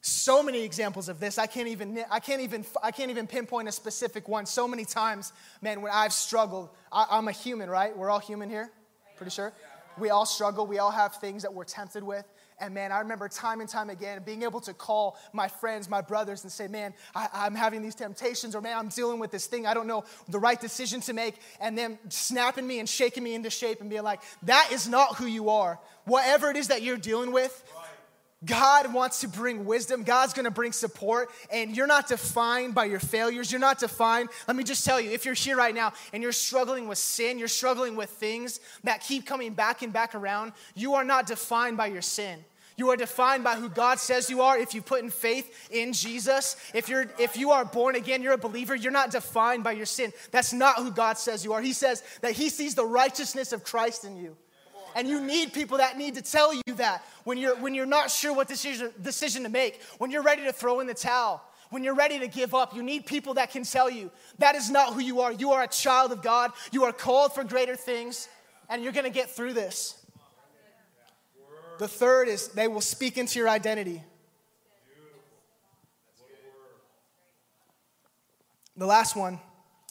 So 0.00 0.42
many 0.42 0.62
examples 0.62 1.10
of 1.10 1.20
this. 1.20 1.36
I 1.36 1.46
can't 1.46 1.68
even 1.68 2.02
I 2.10 2.20
can't 2.20 2.40
even 2.40 2.64
I 2.82 2.90
can't 2.90 3.10
even 3.10 3.26
pinpoint 3.26 3.68
a 3.68 3.72
specific 3.72 4.28
one. 4.28 4.46
So 4.46 4.66
many 4.66 4.86
times, 4.86 5.34
man, 5.60 5.82
when 5.82 5.92
I've 5.92 6.14
struggled, 6.14 6.70
I, 6.90 7.18
am 7.18 7.28
a 7.28 7.32
human, 7.32 7.68
right? 7.68 7.94
We're 7.94 8.08
all 8.08 8.18
human 8.18 8.48
here, 8.48 8.70
pretty 9.18 9.32
sure. 9.32 9.52
We 9.98 10.08
all 10.08 10.24
struggle. 10.24 10.66
We 10.66 10.78
all 10.78 10.90
have 10.90 11.16
things 11.16 11.42
that 11.42 11.52
we're 11.52 11.64
tempted 11.64 12.02
with. 12.02 12.24
And 12.60 12.74
man, 12.74 12.92
I 12.92 12.98
remember 13.00 13.28
time 13.28 13.60
and 13.60 13.68
time 13.68 13.90
again 13.90 14.22
being 14.24 14.42
able 14.42 14.60
to 14.62 14.74
call 14.74 15.16
my 15.32 15.48
friends, 15.48 15.88
my 15.88 16.00
brothers, 16.00 16.42
and 16.42 16.52
say, 16.52 16.68
man, 16.68 16.94
I, 17.14 17.46
am 17.46 17.54
having 17.54 17.82
these 17.82 17.94
temptations, 17.94 18.54
or 18.54 18.60
man, 18.60 18.76
I'm 18.76 18.88
dealing 18.88 19.18
with 19.18 19.30
this 19.30 19.46
thing. 19.46 19.66
I 19.66 19.74
don't 19.74 19.86
know 19.86 20.04
the 20.28 20.38
right 20.38 20.60
decision 20.60 21.00
to 21.02 21.12
make. 21.12 21.36
And 21.60 21.78
them 21.78 21.98
snapping 22.08 22.66
me 22.66 22.78
and 22.80 22.88
shaking 22.88 23.22
me 23.22 23.34
into 23.34 23.50
shape 23.50 23.80
and 23.80 23.88
being 23.88 24.02
like, 24.02 24.20
that 24.42 24.70
is 24.72 24.88
not 24.88 25.16
who 25.16 25.26
you 25.26 25.50
are. 25.50 25.78
Whatever 26.04 26.50
it 26.50 26.56
is 26.56 26.68
that 26.68 26.82
you're 26.82 26.96
dealing 26.96 27.32
with, 27.32 27.62
God 28.44 28.92
wants 28.92 29.20
to 29.22 29.28
bring 29.28 29.64
wisdom. 29.64 30.04
God's 30.04 30.32
going 30.32 30.44
to 30.44 30.50
bring 30.50 30.72
support. 30.72 31.30
And 31.52 31.76
you're 31.76 31.88
not 31.88 32.06
defined 32.06 32.74
by 32.74 32.84
your 32.84 33.00
failures. 33.00 33.50
You're 33.50 33.60
not 33.60 33.80
defined. 33.80 34.28
Let 34.46 34.56
me 34.56 34.62
just 34.62 34.84
tell 34.84 35.00
you 35.00 35.10
if 35.10 35.24
you're 35.24 35.34
here 35.34 35.56
right 35.56 35.74
now 35.74 35.92
and 36.12 36.22
you're 36.22 36.30
struggling 36.30 36.86
with 36.86 36.98
sin, 36.98 37.38
you're 37.38 37.48
struggling 37.48 37.96
with 37.96 38.10
things 38.10 38.60
that 38.84 39.00
keep 39.00 39.26
coming 39.26 39.54
back 39.54 39.82
and 39.82 39.92
back 39.92 40.14
around, 40.14 40.52
you 40.74 40.94
are 40.94 41.04
not 41.04 41.26
defined 41.26 41.76
by 41.76 41.86
your 41.86 42.02
sin. 42.02 42.44
You 42.76 42.90
are 42.90 42.96
defined 42.96 43.42
by 43.42 43.56
who 43.56 43.68
God 43.68 43.98
says 43.98 44.30
you 44.30 44.40
are. 44.40 44.56
If 44.56 44.72
you 44.72 44.82
put 44.82 45.02
in 45.02 45.10
faith 45.10 45.68
in 45.72 45.92
Jesus, 45.92 46.54
if 46.72 46.88
you're 46.88 47.10
if 47.18 47.36
you 47.36 47.50
are 47.50 47.64
born 47.64 47.96
again, 47.96 48.22
you're 48.22 48.34
a 48.34 48.38
believer, 48.38 48.76
you're 48.76 48.92
not 48.92 49.10
defined 49.10 49.64
by 49.64 49.72
your 49.72 49.84
sin. 49.84 50.12
That's 50.30 50.52
not 50.52 50.76
who 50.76 50.92
God 50.92 51.18
says 51.18 51.44
you 51.44 51.54
are. 51.54 51.60
He 51.60 51.72
says 51.72 52.04
that 52.20 52.32
he 52.32 52.48
sees 52.48 52.76
the 52.76 52.84
righteousness 52.84 53.52
of 53.52 53.64
Christ 53.64 54.04
in 54.04 54.16
you. 54.16 54.36
And 54.94 55.08
you 55.08 55.20
need 55.20 55.52
people 55.52 55.78
that 55.78 55.96
need 55.96 56.14
to 56.14 56.22
tell 56.22 56.52
you 56.52 56.62
that 56.76 57.04
when 57.24 57.38
you're, 57.38 57.56
when 57.56 57.74
you're 57.74 57.86
not 57.86 58.10
sure 58.10 58.34
what 58.34 58.48
decision, 58.48 58.90
decision 59.02 59.42
to 59.42 59.48
make, 59.48 59.82
when 59.98 60.10
you're 60.10 60.22
ready 60.22 60.44
to 60.44 60.52
throw 60.52 60.80
in 60.80 60.86
the 60.86 60.94
towel, 60.94 61.42
when 61.70 61.84
you're 61.84 61.94
ready 61.94 62.18
to 62.18 62.28
give 62.28 62.54
up, 62.54 62.74
you 62.74 62.82
need 62.82 63.06
people 63.06 63.34
that 63.34 63.50
can 63.50 63.62
tell 63.64 63.90
you 63.90 64.10
that 64.38 64.54
is 64.54 64.70
not 64.70 64.94
who 64.94 65.00
you 65.00 65.20
are. 65.20 65.32
You 65.32 65.52
are 65.52 65.62
a 65.62 65.68
child 65.68 66.12
of 66.12 66.22
God, 66.22 66.52
you 66.72 66.84
are 66.84 66.92
called 66.92 67.34
for 67.34 67.44
greater 67.44 67.76
things, 67.76 68.28
and 68.68 68.82
you're 68.82 68.92
gonna 68.92 69.10
get 69.10 69.30
through 69.30 69.52
this. 69.52 69.94
The 71.78 71.88
third 71.88 72.28
is 72.28 72.48
they 72.48 72.68
will 72.68 72.80
speak 72.80 73.18
into 73.18 73.38
your 73.38 73.48
identity. 73.48 74.02
The 78.76 78.86
last 78.86 79.16
one 79.16 79.40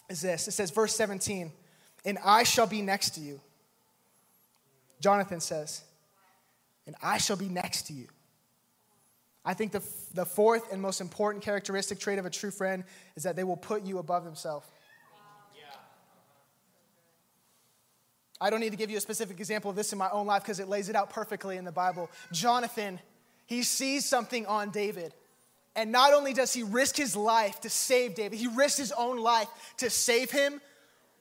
is 0.09 0.21
this 0.21 0.47
it 0.47 0.51
says, 0.51 0.71
verse 0.71 0.95
17, 0.95 1.51
and 2.05 2.17
I 2.23 2.43
shall 2.43 2.67
be 2.67 2.81
next 2.81 3.11
to 3.11 3.21
you. 3.21 3.41
Jonathan 4.99 5.39
says, 5.39 5.83
and 6.85 6.95
I 7.01 7.17
shall 7.17 7.37
be 7.37 7.49
next 7.49 7.87
to 7.87 7.93
you. 7.93 8.07
I 9.43 9.53
think 9.53 9.71
the, 9.71 9.83
the 10.13 10.25
fourth 10.25 10.71
and 10.73 10.81
most 10.81 10.99
important 10.99 11.43
characteristic 11.43 11.99
trait 11.99 12.19
of 12.19 12.25
a 12.25 12.29
true 12.29 12.51
friend 12.51 12.83
is 13.15 13.23
that 13.23 13.35
they 13.35 13.43
will 13.43 13.57
put 13.57 13.83
you 13.83 13.97
above 13.99 14.25
themselves. 14.25 14.67
I 18.39 18.49
don't 18.49 18.59
need 18.59 18.71
to 18.71 18.77
give 18.77 18.91
you 18.91 18.97
a 18.97 19.01
specific 19.01 19.39
example 19.39 19.71
of 19.71 19.75
this 19.75 19.91
in 19.91 19.97
my 19.97 20.09
own 20.11 20.27
life 20.27 20.43
because 20.43 20.59
it 20.59 20.67
lays 20.67 20.89
it 20.89 20.95
out 20.95 21.09
perfectly 21.09 21.57
in 21.57 21.65
the 21.65 21.71
Bible. 21.71 22.09
Jonathan, 22.31 22.99
he 23.45 23.63
sees 23.63 24.05
something 24.05 24.45
on 24.45 24.69
David. 24.69 25.13
And 25.75 25.91
not 25.91 26.13
only 26.13 26.33
does 26.33 26.53
he 26.53 26.63
risk 26.63 26.95
his 26.95 27.15
life 27.15 27.61
to 27.61 27.69
save 27.69 28.15
David, 28.15 28.37
he 28.37 28.47
risks 28.47 28.77
his 28.77 28.91
own 28.91 29.17
life 29.17 29.47
to 29.77 29.89
save 29.89 30.29
him, 30.31 30.61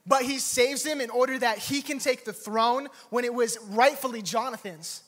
but 0.07 0.23
he 0.23 0.38
saves 0.38 0.85
him 0.85 1.01
in 1.01 1.11
order 1.11 1.38
that 1.38 1.59
he 1.59 1.83
can 1.83 1.99
take 1.99 2.25
the 2.25 2.33
throne 2.33 2.88
when 3.11 3.25
it 3.25 3.35
was 3.35 3.59
rightfully 3.71 4.23
Jonathan's. 4.23 5.03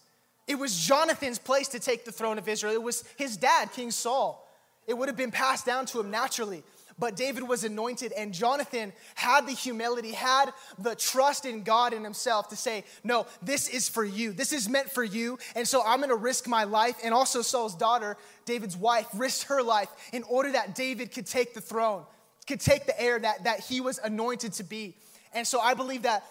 It 0.46 0.58
was 0.58 0.78
Jonathan's 0.78 1.38
place 1.38 1.68
to 1.68 1.78
take 1.78 2.04
the 2.04 2.12
throne 2.12 2.38
of 2.38 2.48
Israel. 2.48 2.72
It 2.72 2.82
was 2.82 3.04
his 3.16 3.36
dad, 3.36 3.70
King 3.72 3.90
Saul. 3.90 4.44
It 4.86 4.96
would 4.96 5.08
have 5.08 5.16
been 5.16 5.30
passed 5.30 5.66
down 5.66 5.86
to 5.86 6.00
him 6.00 6.10
naturally. 6.10 6.64
But 6.98 7.14
David 7.14 7.44
was 7.46 7.62
anointed, 7.62 8.10
and 8.10 8.34
Jonathan 8.34 8.92
had 9.14 9.46
the 9.46 9.52
humility, 9.52 10.10
had 10.10 10.52
the 10.80 10.96
trust 10.96 11.46
in 11.46 11.62
God 11.62 11.92
and 11.92 12.02
himself 12.02 12.48
to 12.48 12.56
say, 12.56 12.82
No, 13.04 13.26
this 13.40 13.68
is 13.68 13.88
for 13.88 14.04
you. 14.04 14.32
This 14.32 14.52
is 14.52 14.68
meant 14.68 14.90
for 14.90 15.04
you. 15.04 15.38
And 15.54 15.68
so 15.68 15.80
I'm 15.86 15.98
going 15.98 16.08
to 16.08 16.16
risk 16.16 16.48
my 16.48 16.64
life. 16.64 16.96
And 17.04 17.14
also, 17.14 17.40
Saul's 17.40 17.76
daughter, 17.76 18.16
David's 18.46 18.76
wife, 18.76 19.06
risked 19.14 19.44
her 19.44 19.62
life 19.62 19.88
in 20.12 20.24
order 20.24 20.50
that 20.52 20.74
David 20.74 21.12
could 21.12 21.26
take 21.26 21.54
the 21.54 21.60
throne 21.60 22.04
could 22.48 22.60
take 22.60 22.86
the 22.86 23.00
heir 23.00 23.18
that, 23.18 23.44
that 23.44 23.60
he 23.60 23.80
was 23.80 23.98
anointed 23.98 24.54
to 24.54 24.64
be. 24.64 24.96
And 25.34 25.46
so 25.46 25.60
I 25.60 25.74
believe 25.74 26.02
that 26.02 26.24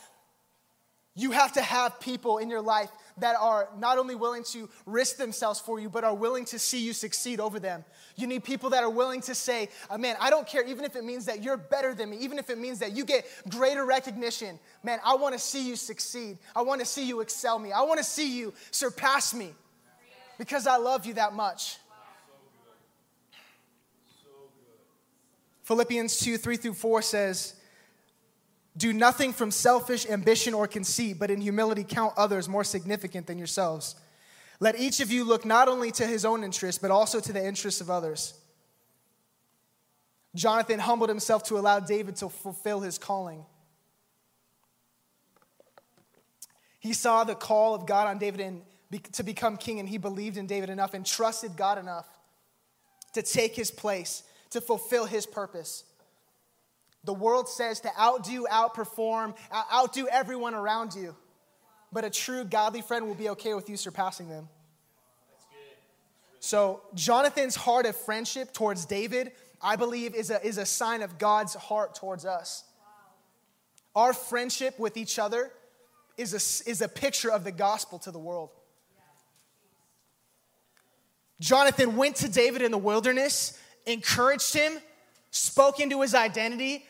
you 1.16 1.32
have 1.32 1.54
to 1.54 1.62
have 1.62 2.00
people 2.00 2.40
in 2.40 2.50
your 2.50 2.62
life 2.62 2.90
that 3.20 3.36
are 3.40 3.70
not 3.78 3.98
only 3.98 4.14
willing 4.14 4.44
to 4.44 4.70
risk 4.86 5.18
themselves 5.18 5.60
for 5.60 5.80
you, 5.80 5.90
but 5.90 6.04
are 6.04 6.14
willing 6.14 6.46
to 6.46 6.60
see 6.60 6.80
you 6.80 6.94
succeed 6.94 7.40
over 7.40 7.60
them. 7.60 7.84
You 8.16 8.28
need 8.28 8.44
people 8.44 8.70
that 8.72 8.84
are 8.84 8.90
willing 8.90 9.22
to 9.22 9.34
say, 9.34 9.70
oh, 9.90 9.98
man, 9.98 10.16
I 10.20 10.30
don't 10.30 10.48
care, 10.48 10.64
even 10.64 10.86
if 10.86 10.96
it 10.96 11.04
means 11.04 11.26
that 11.26 11.42
you're 11.42 11.58
better 11.58 11.96
than 11.96 12.12
me, 12.12 12.18
even 12.18 12.38
if 12.38 12.52
it 12.52 12.60
means 12.60 12.80
that 12.80 12.96
you 12.96 13.06
get 13.06 13.26
greater 13.50 13.86
recognition. 13.86 14.60
Man, 14.84 15.00
I 15.04 15.16
wanna 15.16 15.40
see 15.40 15.68
you 15.68 15.76
succeed. 15.76 16.38
I 16.56 16.62
wanna 16.62 16.86
see 16.86 17.08
you 17.08 17.22
excel 17.22 17.58
me. 17.58 17.72
I 17.72 17.82
wanna 17.82 18.04
see 18.04 18.38
you 18.38 18.54
surpass 18.70 19.34
me 19.34 19.54
because 20.38 20.68
I 20.68 20.78
love 20.78 21.06
you 21.08 21.16
that 21.16 21.34
much. 21.34 21.78
Philippians 25.68 26.20
2 26.20 26.38
3 26.38 26.56
through 26.56 26.74
4 26.76 27.02
says, 27.02 27.54
Do 28.78 28.94
nothing 28.94 29.34
from 29.34 29.52
selfish 29.52 30.10
ambition 30.10 30.54
or 30.54 30.66
conceit, 30.66 31.20
but 31.20 31.30
in 31.30 31.42
humility 31.42 31.84
count 31.84 32.14
others 32.16 32.48
more 32.48 32.64
significant 32.64 33.28
than 33.28 33.38
yourselves. 33.38 33.96
Let 34.62 34.80
each 34.80 35.02
of 35.02 35.12
you 35.12 35.26
look 35.26 35.44
not 35.44 35.68
only 35.68 35.92
to 35.92 36.08
his 36.08 36.24
own 36.24 36.46
interests, 36.46 36.82
but 36.82 36.90
also 36.90 37.20
to 37.20 37.34
the 37.34 37.46
interests 37.46 37.82
of 37.82 37.90
others. 37.90 38.34
Jonathan 40.36 40.80
humbled 40.80 41.10
himself 41.10 41.44
to 41.44 41.58
allow 41.58 41.82
David 41.82 42.16
to 42.18 42.30
fulfill 42.30 42.80
his 42.80 42.98
calling. 42.98 43.44
He 46.80 46.94
saw 46.94 47.26
the 47.26 47.36
call 47.36 47.76
of 47.76 47.86
God 47.86 48.08
on 48.08 48.20
David 48.20 48.40
and 48.40 48.62
to 49.12 49.22
become 49.22 49.58
king, 49.58 49.82
and 49.82 49.90
he 49.90 49.98
believed 49.98 50.38
in 50.38 50.48
David 50.48 50.70
enough 50.70 50.94
and 50.94 51.06
trusted 51.06 51.58
God 51.58 51.78
enough 51.78 52.08
to 53.16 53.22
take 53.22 53.54
his 53.54 53.70
place 53.70 54.24
to 54.52 54.62
fulfill 54.62 55.06
his 55.06 55.26
purpose. 55.26 55.84
The 57.04 57.14
world 57.14 57.48
says 57.48 57.80
to 57.82 58.00
outdo, 58.00 58.46
outperform, 58.52 59.36
outdo 59.74 60.08
everyone 60.12 60.54
around 60.54 60.94
you. 60.96 61.16
But 61.92 62.04
a 62.04 62.10
true 62.10 62.44
godly 62.44 62.82
friend 62.82 63.08
will 63.08 63.16
be 63.16 63.30
okay 63.30 63.54
with 63.54 63.70
you 63.70 63.78
surpassing 63.78 64.30
them. 64.30 64.50
So, 66.40 66.82
Jonathan's 66.94 67.56
heart 67.56 67.86
of 67.86 67.96
friendship 67.96 68.54
towards 68.54 68.86
David, 68.86 69.32
I 69.62 69.76
believe, 69.76 70.16
is 70.16 70.30
a, 70.30 70.46
is 70.46 70.58
a 70.58 70.66
sign 70.66 71.02
of 71.02 71.18
God's 71.18 71.56
heart 71.56 71.96
towards 71.96 72.26
us. 72.26 72.64
Our 73.96 74.14
friendship 74.14 74.78
with 74.78 74.98
each 74.98 75.18
other 75.18 75.52
is 76.18 76.34
a, 76.34 76.70
is 76.70 76.82
a 76.82 76.88
picture 76.88 77.32
of 77.32 77.44
the 77.44 77.52
gospel 77.52 78.00
to 78.00 78.12
the 78.12 78.20
world. 78.20 78.52
Jonathan 81.40 81.96
went 81.96 82.18
to 82.18 82.30
David 82.30 82.62
in 82.62 82.72
the 82.72 82.78
wilderness, 82.78 83.60
encouraged 83.88 84.54
him, 84.54 84.78
spoke 85.32 85.80
into 85.80 86.02
his 86.02 86.14
identity, 86.14 86.86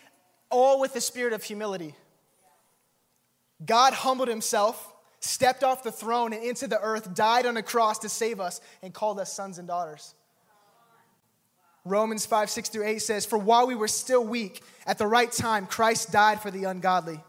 all 0.49 0.81
with 0.81 0.93
the 0.93 1.01
spirit 1.01 1.31
of 1.31 1.43
humility. 1.43 1.95
God 3.65 3.93
humbled 3.93 4.27
himself, 4.27 4.93
stepped 5.19 5.63
off 5.63 5.83
the 5.83 5.91
throne 5.91 6.33
and 6.33 6.43
into 6.43 6.67
the 6.67 6.79
earth, 6.79 7.13
died 7.15 7.45
on 7.45 7.55
a 7.57 7.63
cross 7.63 7.99
to 7.99 8.09
save 8.09 8.39
us, 8.39 8.59
and 8.83 8.93
called 8.93 9.19
us 9.19 9.31
sons 9.31 9.57
and 9.57 9.67
daughters. 9.67 10.13
Romans 11.85 12.25
5, 12.25 12.49
6 12.49 12.69
through 12.69 12.85
8 12.85 13.01
says, 13.01 13.25
For 13.25 13.37
while 13.37 13.65
we 13.65 13.75
were 13.75 13.87
still 13.87 14.25
weak, 14.25 14.61
at 14.85 14.97
the 14.97 15.07
right 15.07 15.31
time, 15.31 15.65
Christ 15.65 16.11
died 16.11 16.41
for 16.41 16.51
the 16.51 16.65
ungodly. 16.65 17.21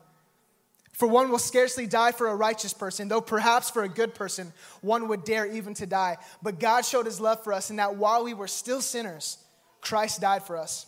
For 0.93 1.07
one 1.07 1.31
will 1.31 1.39
scarcely 1.39 1.87
die 1.87 2.11
for 2.11 2.27
a 2.27 2.35
righteous 2.35 2.75
person, 2.75 3.07
though 3.07 3.21
perhaps 3.21 3.71
for 3.71 3.85
a 3.85 3.89
good 3.89 4.17
person 4.17 4.53
one 4.81 5.07
would 5.07 5.23
dare 5.23 5.47
even 5.47 5.73
to 5.75 5.87
die. 5.87 6.17
But 6.43 6.59
God 6.59 6.85
showed 6.85 7.07
his 7.07 7.21
love 7.21 7.45
for 7.45 7.53
us 7.53 7.71
in 7.71 7.77
that 7.77 7.95
while 7.95 8.25
we 8.25 8.35
were 8.35 8.49
still 8.49 8.81
sinners, 8.81 9.39
Christ 9.81 10.21
died 10.21 10.43
for 10.43 10.57
us. 10.57 10.87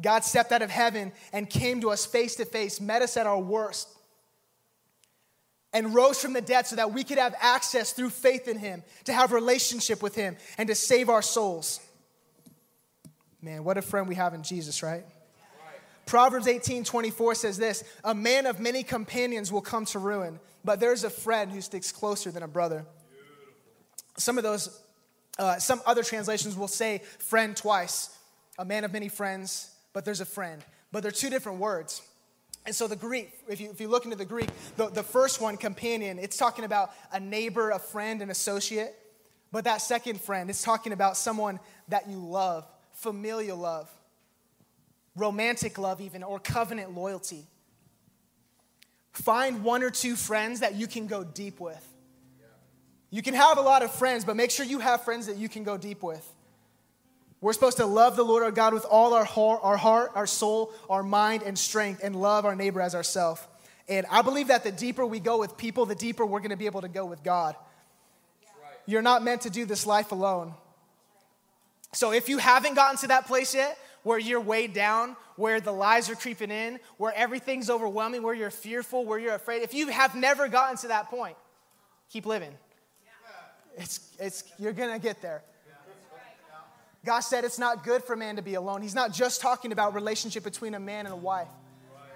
God 0.00 0.24
stepped 0.24 0.52
out 0.52 0.62
of 0.62 0.70
heaven 0.70 1.12
and 1.32 1.48
came 1.48 1.80
to 1.82 1.90
us 1.90 2.06
face 2.06 2.36
to 2.36 2.44
face, 2.44 2.80
met 2.80 3.02
us 3.02 3.16
at 3.16 3.26
our 3.26 3.38
worst, 3.38 3.88
and 5.72 5.94
rose 5.94 6.20
from 6.20 6.32
the 6.32 6.40
dead 6.40 6.66
so 6.66 6.76
that 6.76 6.92
we 6.92 7.04
could 7.04 7.18
have 7.18 7.34
access 7.40 7.92
through 7.92 8.10
faith 8.10 8.48
in 8.48 8.58
him, 8.58 8.82
to 9.04 9.12
have 9.12 9.32
relationship 9.32 10.02
with 10.02 10.14
him, 10.14 10.36
and 10.58 10.68
to 10.68 10.74
save 10.74 11.08
our 11.08 11.22
souls. 11.22 11.80
Man, 13.40 13.64
what 13.64 13.76
a 13.76 13.82
friend 13.82 14.08
we 14.08 14.14
have 14.14 14.34
in 14.34 14.42
Jesus, 14.42 14.82
right? 14.82 15.04
Proverbs 16.06 16.46
18 16.46 16.84
24 16.84 17.34
says 17.34 17.56
this 17.58 17.84
A 18.04 18.14
man 18.14 18.46
of 18.46 18.60
many 18.60 18.82
companions 18.82 19.50
will 19.50 19.60
come 19.60 19.84
to 19.86 19.98
ruin, 19.98 20.40
but 20.64 20.80
there's 20.80 21.04
a 21.04 21.10
friend 21.10 21.50
who 21.50 21.60
sticks 21.60 21.92
closer 21.92 22.30
than 22.30 22.42
a 22.42 22.48
brother. 22.48 22.84
Some 24.18 24.36
of 24.36 24.44
those, 24.44 24.82
uh, 25.42 25.58
some 25.58 25.80
other 25.86 26.02
translations 26.02 26.56
will 26.56 26.68
say 26.68 27.02
friend 27.18 27.56
twice. 27.56 28.16
A 28.58 28.64
man 28.64 28.84
of 28.84 28.92
many 28.92 29.08
friends, 29.08 29.70
but 29.92 30.04
there's 30.04 30.20
a 30.20 30.26
friend. 30.26 30.62
But 30.92 31.02
they're 31.02 31.10
two 31.10 31.30
different 31.30 31.58
words. 31.58 32.02
And 32.64 32.74
so 32.74 32.86
the 32.86 32.96
Greek, 32.96 33.32
if 33.48 33.60
you, 33.60 33.70
if 33.70 33.80
you 33.80 33.88
look 33.88 34.04
into 34.04 34.16
the 34.16 34.24
Greek, 34.24 34.50
the, 34.76 34.88
the 34.88 35.02
first 35.02 35.40
one, 35.40 35.56
companion, 35.56 36.18
it's 36.18 36.36
talking 36.36 36.64
about 36.64 36.92
a 37.12 37.18
neighbor, 37.18 37.70
a 37.70 37.78
friend, 37.78 38.22
an 38.22 38.30
associate. 38.30 38.94
But 39.50 39.64
that 39.64 39.82
second 39.82 40.20
friend, 40.20 40.48
it's 40.48 40.62
talking 40.62 40.92
about 40.92 41.16
someone 41.16 41.58
that 41.88 42.08
you 42.08 42.18
love, 42.18 42.66
familial 42.92 43.56
love 43.56 43.90
romantic 45.16 45.78
love, 45.78 46.00
even, 46.00 46.22
or 46.22 46.38
covenant 46.38 46.94
loyalty. 46.94 47.46
Find 49.12 49.62
one 49.62 49.82
or 49.82 49.90
two 49.90 50.16
friends 50.16 50.60
that 50.60 50.74
you 50.74 50.86
can 50.86 51.06
go 51.06 51.22
deep 51.22 51.60
with. 51.60 51.86
You 53.12 53.20
can 53.20 53.34
have 53.34 53.58
a 53.58 53.60
lot 53.60 53.82
of 53.82 53.92
friends, 53.92 54.24
but 54.24 54.36
make 54.36 54.50
sure 54.50 54.64
you 54.64 54.78
have 54.78 55.04
friends 55.04 55.26
that 55.26 55.36
you 55.36 55.48
can 55.48 55.64
go 55.64 55.76
deep 55.76 56.02
with. 56.02 56.26
We're 57.42 57.52
supposed 57.52 57.76
to 57.76 57.86
love 57.86 58.16
the 58.16 58.22
Lord 58.22 58.42
our 58.42 58.50
God 58.50 58.72
with 58.72 58.86
all 58.86 59.12
our 59.12 59.24
heart, 59.24 59.60
our, 59.62 59.76
heart, 59.76 60.12
our 60.14 60.26
soul, 60.26 60.72
our 60.88 61.02
mind, 61.02 61.42
and 61.42 61.58
strength, 61.58 62.00
and 62.02 62.16
love 62.16 62.46
our 62.46 62.56
neighbor 62.56 62.80
as 62.80 62.94
ourselves. 62.94 63.46
And 63.86 64.06
I 64.10 64.22
believe 64.22 64.48
that 64.48 64.64
the 64.64 64.72
deeper 64.72 65.04
we 65.04 65.20
go 65.20 65.38
with 65.38 65.58
people, 65.58 65.84
the 65.84 65.94
deeper 65.94 66.24
we're 66.24 66.38
going 66.38 66.50
to 66.50 66.56
be 66.56 66.64
able 66.64 66.80
to 66.80 66.88
go 66.88 67.04
with 67.04 67.22
God. 67.22 67.54
You're 68.86 69.02
not 69.02 69.22
meant 69.22 69.42
to 69.42 69.50
do 69.50 69.66
this 69.66 69.86
life 69.86 70.10
alone. 70.12 70.54
So 71.92 72.12
if 72.12 72.30
you 72.30 72.38
haven't 72.38 72.74
gotten 72.74 72.96
to 72.98 73.08
that 73.08 73.26
place 73.26 73.54
yet, 73.54 73.76
where 74.04 74.18
you're 74.18 74.40
weighed 74.40 74.72
down, 74.72 75.16
where 75.36 75.60
the 75.60 75.70
lies 75.70 76.08
are 76.08 76.14
creeping 76.14 76.50
in, 76.50 76.80
where 76.96 77.12
everything's 77.14 77.68
overwhelming, 77.68 78.22
where 78.22 78.34
you're 78.34 78.50
fearful, 78.50 79.04
where 79.04 79.18
you're 79.18 79.34
afraid, 79.34 79.62
if 79.62 79.74
you 79.74 79.88
have 79.88 80.14
never 80.14 80.48
gotten 80.48 80.78
to 80.78 80.88
that 80.88 81.10
point, 81.10 81.36
keep 82.08 82.24
living. 82.24 82.52
It's, 83.76 84.14
it's, 84.18 84.44
you're 84.58 84.72
gonna 84.72 84.98
get 84.98 85.22
there. 85.22 85.42
God 87.04 87.20
said 87.20 87.44
it's 87.44 87.58
not 87.58 87.82
good 87.82 88.04
for 88.04 88.14
man 88.14 88.36
to 88.36 88.42
be 88.42 88.54
alone. 88.54 88.80
He's 88.80 88.94
not 88.94 89.12
just 89.12 89.40
talking 89.40 89.72
about 89.72 89.94
relationship 89.94 90.44
between 90.44 90.74
a 90.74 90.80
man 90.80 91.06
and 91.06 91.12
a 91.12 91.16
wife. 91.16 91.48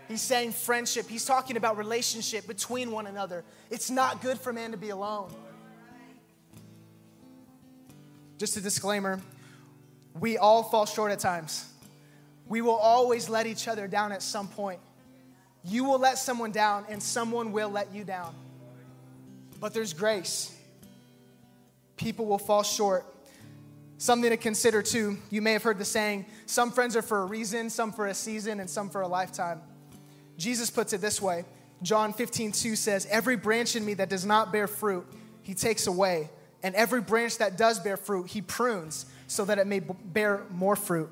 He's 0.06 0.22
saying 0.22 0.52
friendship. 0.52 1.08
He's 1.08 1.24
talking 1.24 1.56
about 1.56 1.76
relationship 1.76 2.46
between 2.46 2.92
one 2.92 3.08
another. 3.08 3.44
It's 3.70 3.90
not 3.90 4.22
good 4.22 4.38
for 4.38 4.52
man 4.52 4.70
to 4.70 4.76
be 4.76 4.90
alone. 4.90 5.32
Just 8.38 8.56
a 8.56 8.60
disclaimer 8.60 9.20
we 10.20 10.38
all 10.38 10.62
fall 10.62 10.86
short 10.86 11.12
at 11.12 11.18
times. 11.18 11.66
We 12.48 12.62
will 12.62 12.76
always 12.76 13.28
let 13.28 13.46
each 13.46 13.68
other 13.68 13.86
down 13.86 14.12
at 14.12 14.22
some 14.22 14.48
point. 14.48 14.80
You 15.64 15.84
will 15.84 15.98
let 15.98 16.18
someone 16.18 16.52
down, 16.52 16.86
and 16.88 17.02
someone 17.02 17.52
will 17.52 17.68
let 17.68 17.92
you 17.92 18.04
down. 18.04 18.34
But 19.60 19.74
there's 19.74 19.92
grace. 19.92 20.55
People 22.06 22.26
will 22.26 22.38
fall 22.38 22.62
short. 22.62 23.04
Something 23.98 24.30
to 24.30 24.36
consider 24.36 24.80
too. 24.80 25.18
You 25.28 25.42
may 25.42 25.54
have 25.54 25.64
heard 25.64 25.76
the 25.76 25.84
saying 25.84 26.26
some 26.46 26.70
friends 26.70 26.94
are 26.94 27.02
for 27.02 27.22
a 27.22 27.24
reason, 27.24 27.68
some 27.68 27.90
for 27.90 28.06
a 28.06 28.14
season, 28.14 28.60
and 28.60 28.70
some 28.70 28.90
for 28.90 29.00
a 29.00 29.08
lifetime. 29.08 29.60
Jesus 30.36 30.70
puts 30.70 30.92
it 30.92 31.00
this 31.00 31.20
way 31.20 31.44
John 31.82 32.12
15, 32.12 32.52
2 32.52 32.76
says, 32.76 33.08
Every 33.10 33.34
branch 33.34 33.74
in 33.74 33.84
me 33.84 33.94
that 33.94 34.08
does 34.08 34.24
not 34.24 34.52
bear 34.52 34.68
fruit, 34.68 35.04
he 35.42 35.52
takes 35.52 35.88
away. 35.88 36.30
And 36.62 36.76
every 36.76 37.00
branch 37.00 37.38
that 37.38 37.58
does 37.58 37.80
bear 37.80 37.96
fruit, 37.96 38.28
he 38.28 38.40
prunes 38.40 39.06
so 39.26 39.44
that 39.44 39.58
it 39.58 39.66
may 39.66 39.80
bear 39.80 40.44
more 40.52 40.76
fruit. 40.76 41.10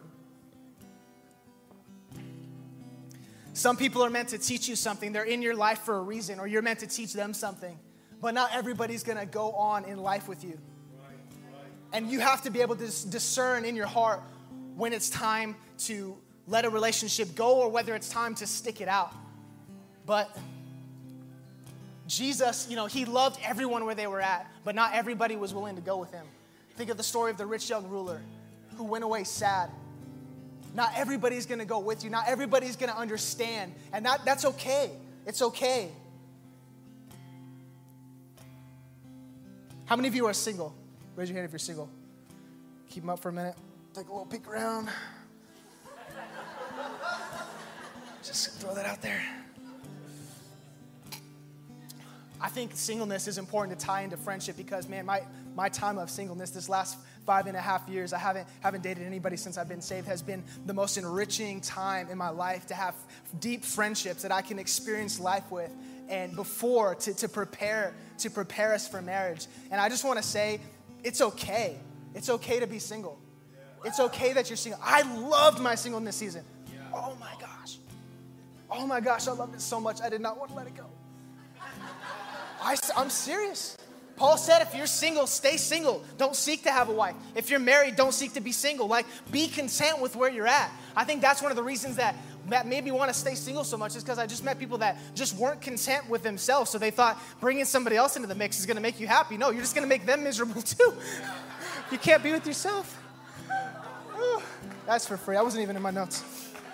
Some 3.53 3.77
people 3.77 4.01
are 4.05 4.11
meant 4.11 4.29
to 4.29 4.39
teach 4.39 4.69
you 4.69 4.77
something. 4.77 5.13
They're 5.13 5.25
in 5.25 5.43
your 5.43 5.57
life 5.57 5.81
for 5.81 5.97
a 5.97 6.03
reason, 6.03 6.39
or 6.39 6.47
you're 6.47 6.63
meant 6.63 6.79
to 6.79 6.87
teach 6.87 7.15
them 7.15 7.35
something. 7.35 7.81
But 8.21 8.35
not 8.35 8.55
everybody's 8.55 9.03
gonna 9.03 9.27
go 9.27 9.51
on 9.55 9.87
in 9.87 9.99
life 9.99 10.29
with 10.29 10.45
you. 10.45 10.57
And 11.95 12.11
you 12.11 12.21
have 12.21 12.43
to 12.43 12.51
be 12.51 12.61
able 12.61 12.77
to 12.77 13.09
discern 13.09 13.65
in 13.65 13.75
your 13.75 13.87
heart 13.87 14.21
when 14.77 14.93
it's 14.93 15.09
time 15.09 15.57
to 15.79 16.15
let 16.47 16.67
a 16.67 16.69
relationship 16.69 17.35
go 17.35 17.63
or 17.63 17.71
whether 17.71 17.95
it's 17.95 18.11
time 18.11 18.35
to 18.35 18.47
stick 18.47 18.83
it 18.83 18.89
out. 18.89 19.15
But 20.05 20.37
Jesus, 22.07 22.67
you 22.69 22.77
know, 22.77 22.85
he 22.85 23.07
loved 23.07 23.41
everyone 23.43 23.87
where 23.87 23.95
they 23.95 24.07
were 24.07 24.21
at, 24.21 24.51
but 24.63 24.75
not 24.75 24.93
everybody 24.93 25.37
was 25.37 25.55
willing 25.55 25.77
to 25.77 25.81
go 25.81 25.97
with 25.97 26.11
him. 26.11 26.27
Think 26.77 26.91
of 26.91 26.99
the 26.99 27.03
story 27.03 27.31
of 27.31 27.39
the 27.39 27.47
rich 27.47 27.71
young 27.71 27.89
ruler 27.89 28.21
who 28.77 28.85
went 28.85 29.05
away 29.05 29.25
sad 29.25 29.71
not 30.75 30.93
everybody's 30.97 31.47
gonna 31.47 31.65
go 31.65 31.79
with 31.79 32.03
you. 32.03 32.11
Not 32.11 32.29
everybody's 32.29 32.75
gonna 32.77 32.97
understand. 32.97 33.73
And 33.93 34.05
that, 34.05 34.25
that's 34.25 34.45
okay. 34.45 34.91
It's 35.25 35.41
okay. 35.41 35.89
How 39.87 39.95
many 39.97 40.09
of 40.09 40.15
you 40.15 40.27
are 40.27 40.33
single? 40.33 40.75
Raise 41.17 41.29
your 41.29 41.37
hand 41.37 41.47
if 41.47 41.53
you're 41.53 41.59
single. 41.61 41.89
Keep 42.91 43.05
them 43.05 43.11
up 43.11 43.21
for 43.21 43.29
a 43.29 43.33
minute. 43.33 43.55
Take 43.95 44.09
a 44.09 44.11
little 44.11 44.27
peek 44.27 44.49
around. 44.49 44.89
Just 48.25 48.61
throw 48.61 48.75
that 48.75 48.87
out 48.87 49.01
there. 49.01 49.23
I 52.41 52.49
think 52.49 52.73
singleness 52.75 53.29
is 53.29 53.39
important 53.39 53.79
to 53.79 53.87
tie 53.87 54.03
into 54.03 54.17
friendship 54.17 54.57
because, 54.57 54.89
man, 54.89 55.07
my, 55.07 55.23
my 55.55 55.69
time 55.69 55.99
of 55.99 56.11
singleness 56.11 56.51
this 56.51 56.69
last 56.69 56.99
five 57.25 57.47
and 57.47 57.57
a 57.57 57.61
half 57.61 57.89
years. 57.89 58.13
I 58.13 58.19
haven't, 58.19 58.47
haven't 58.61 58.83
dated 58.83 59.07
anybody 59.07 59.37
since 59.37 59.57
I've 59.57 59.69
been 59.69 59.81
saved, 59.81 60.07
has 60.09 60.21
been 60.21 60.43
the 60.67 60.75
most 60.75 60.99
enriching 60.99 61.61
time 61.61 62.09
in 62.11 62.19
my 62.19 62.29
life 62.29 62.67
to 62.67 62.75
have 62.75 62.95
deep 63.39 63.65
friendships 63.65 64.23
that 64.23 64.33
I 64.33 64.43
can 64.43 64.59
experience 64.59 65.21
life 65.21 65.51
with 65.51 65.73
and 66.09 66.37
before 66.37 66.97
to, 66.97 67.15
to 67.15 67.29
prepare 67.29 67.95
to 68.19 68.31
prepare 68.31 68.75
us 68.75 68.87
for 68.87 69.03
marriage. 69.03 69.47
And 69.71 69.81
I 69.81 69.89
just 69.89 70.05
want 70.05 70.19
to 70.19 70.23
say, 70.23 70.61
it's 71.05 71.21
okay. 71.21 71.77
It's 72.15 72.29
okay 72.31 72.59
to 72.59 72.67
be 72.67 72.79
single. 72.79 73.21
It's 73.85 74.01
okay 74.01 74.33
that 74.33 74.49
you're 74.49 74.57
single. 74.57 74.81
I 74.83 75.03
loved 75.03 75.61
my 75.61 75.75
singleness 75.75 76.17
season. 76.17 76.45
Oh 76.93 77.17
my 77.21 77.33
gosh. 77.41 77.77
Oh 78.71 78.87
my 78.87 79.01
gosh, 79.01 79.29
I 79.29 79.33
loved 79.33 79.55
it 79.55 79.61
so 79.61 79.79
much. 79.79 80.01
I 80.01 80.09
did 80.09 80.21
not 80.21 80.39
want 80.39 80.51
to 80.51 80.57
let 80.57 80.67
it 80.67 80.75
go. 80.75 80.87
I, 82.63 82.77
I'm 82.97 83.11
serious. 83.11 83.77
Paul 84.17 84.37
said, 84.37 84.63
if 84.63 84.75
you're 84.75 84.87
single, 84.87 85.27
stay 85.27 85.57
single. 85.57 86.03
Don't 86.19 86.37
seek 86.37 86.63
to 86.63 86.71
have 86.71 86.89
a 86.89 86.93
wife. 86.93 87.17
If 87.35 87.51
you're 87.51 87.61
married, 87.61 87.97
don't 87.97 88.15
seek 88.15 88.35
to 88.35 88.41
be 88.41 88.53
single. 88.53 88.87
Like, 88.87 89.07
be 89.31 89.49
content 89.49 90.01
with 90.01 90.17
where 90.17 90.31
you're 90.31 90.47
at. 90.47 90.71
I 90.97 91.05
think 91.05 91.21
that's 91.21 91.43
one 91.43 91.51
of 91.51 91.57
the 91.57 91.63
reasons 91.63 91.97
that, 91.97 92.15
that 92.49 92.67
made 92.67 92.85
me 92.85 92.91
want 92.91 93.13
to 93.13 93.19
stay 93.19 93.35
single 93.35 93.65
so 93.65 93.77
much 93.77 93.97
is 93.97 94.03
because 94.03 94.19
I 94.19 94.27
just 94.27 94.45
met 94.45 94.59
people 94.59 94.79
that 94.79 94.99
just 95.15 95.37
weren't 95.37 95.61
content 95.61 96.09
with 96.09 96.23
themselves. 96.23 96.71
So 96.71 96.79
they 96.79 96.91
thought 96.91 97.19
bringing 97.41 97.65
somebody 97.65 97.97
else 97.97 98.17
into 98.17 98.29
the 98.29 98.35
mix 98.35 98.59
is 98.59 98.67
going 98.67 98.77
to 98.77 98.83
make 98.83 99.01
you 99.01 99.07
happy. 99.07 99.37
No, 99.37 99.51
you're 99.51 99.63
just 99.63 99.75
going 99.75 99.85
to 99.85 99.89
make 99.89 100.07
them 100.07 100.25
miserable 100.25 100.63
too. 100.63 100.95
you 101.91 101.99
can't 101.99 102.23
be 102.23 102.33
with 102.33 102.47
yourself. 102.47 103.01
that's 104.87 105.07
for 105.07 105.17
free. 105.17 105.37
I 105.37 105.43
wasn't 105.43 105.63
even 105.63 105.77
in 105.77 105.83
my 105.83 105.91
notes. 105.91 106.23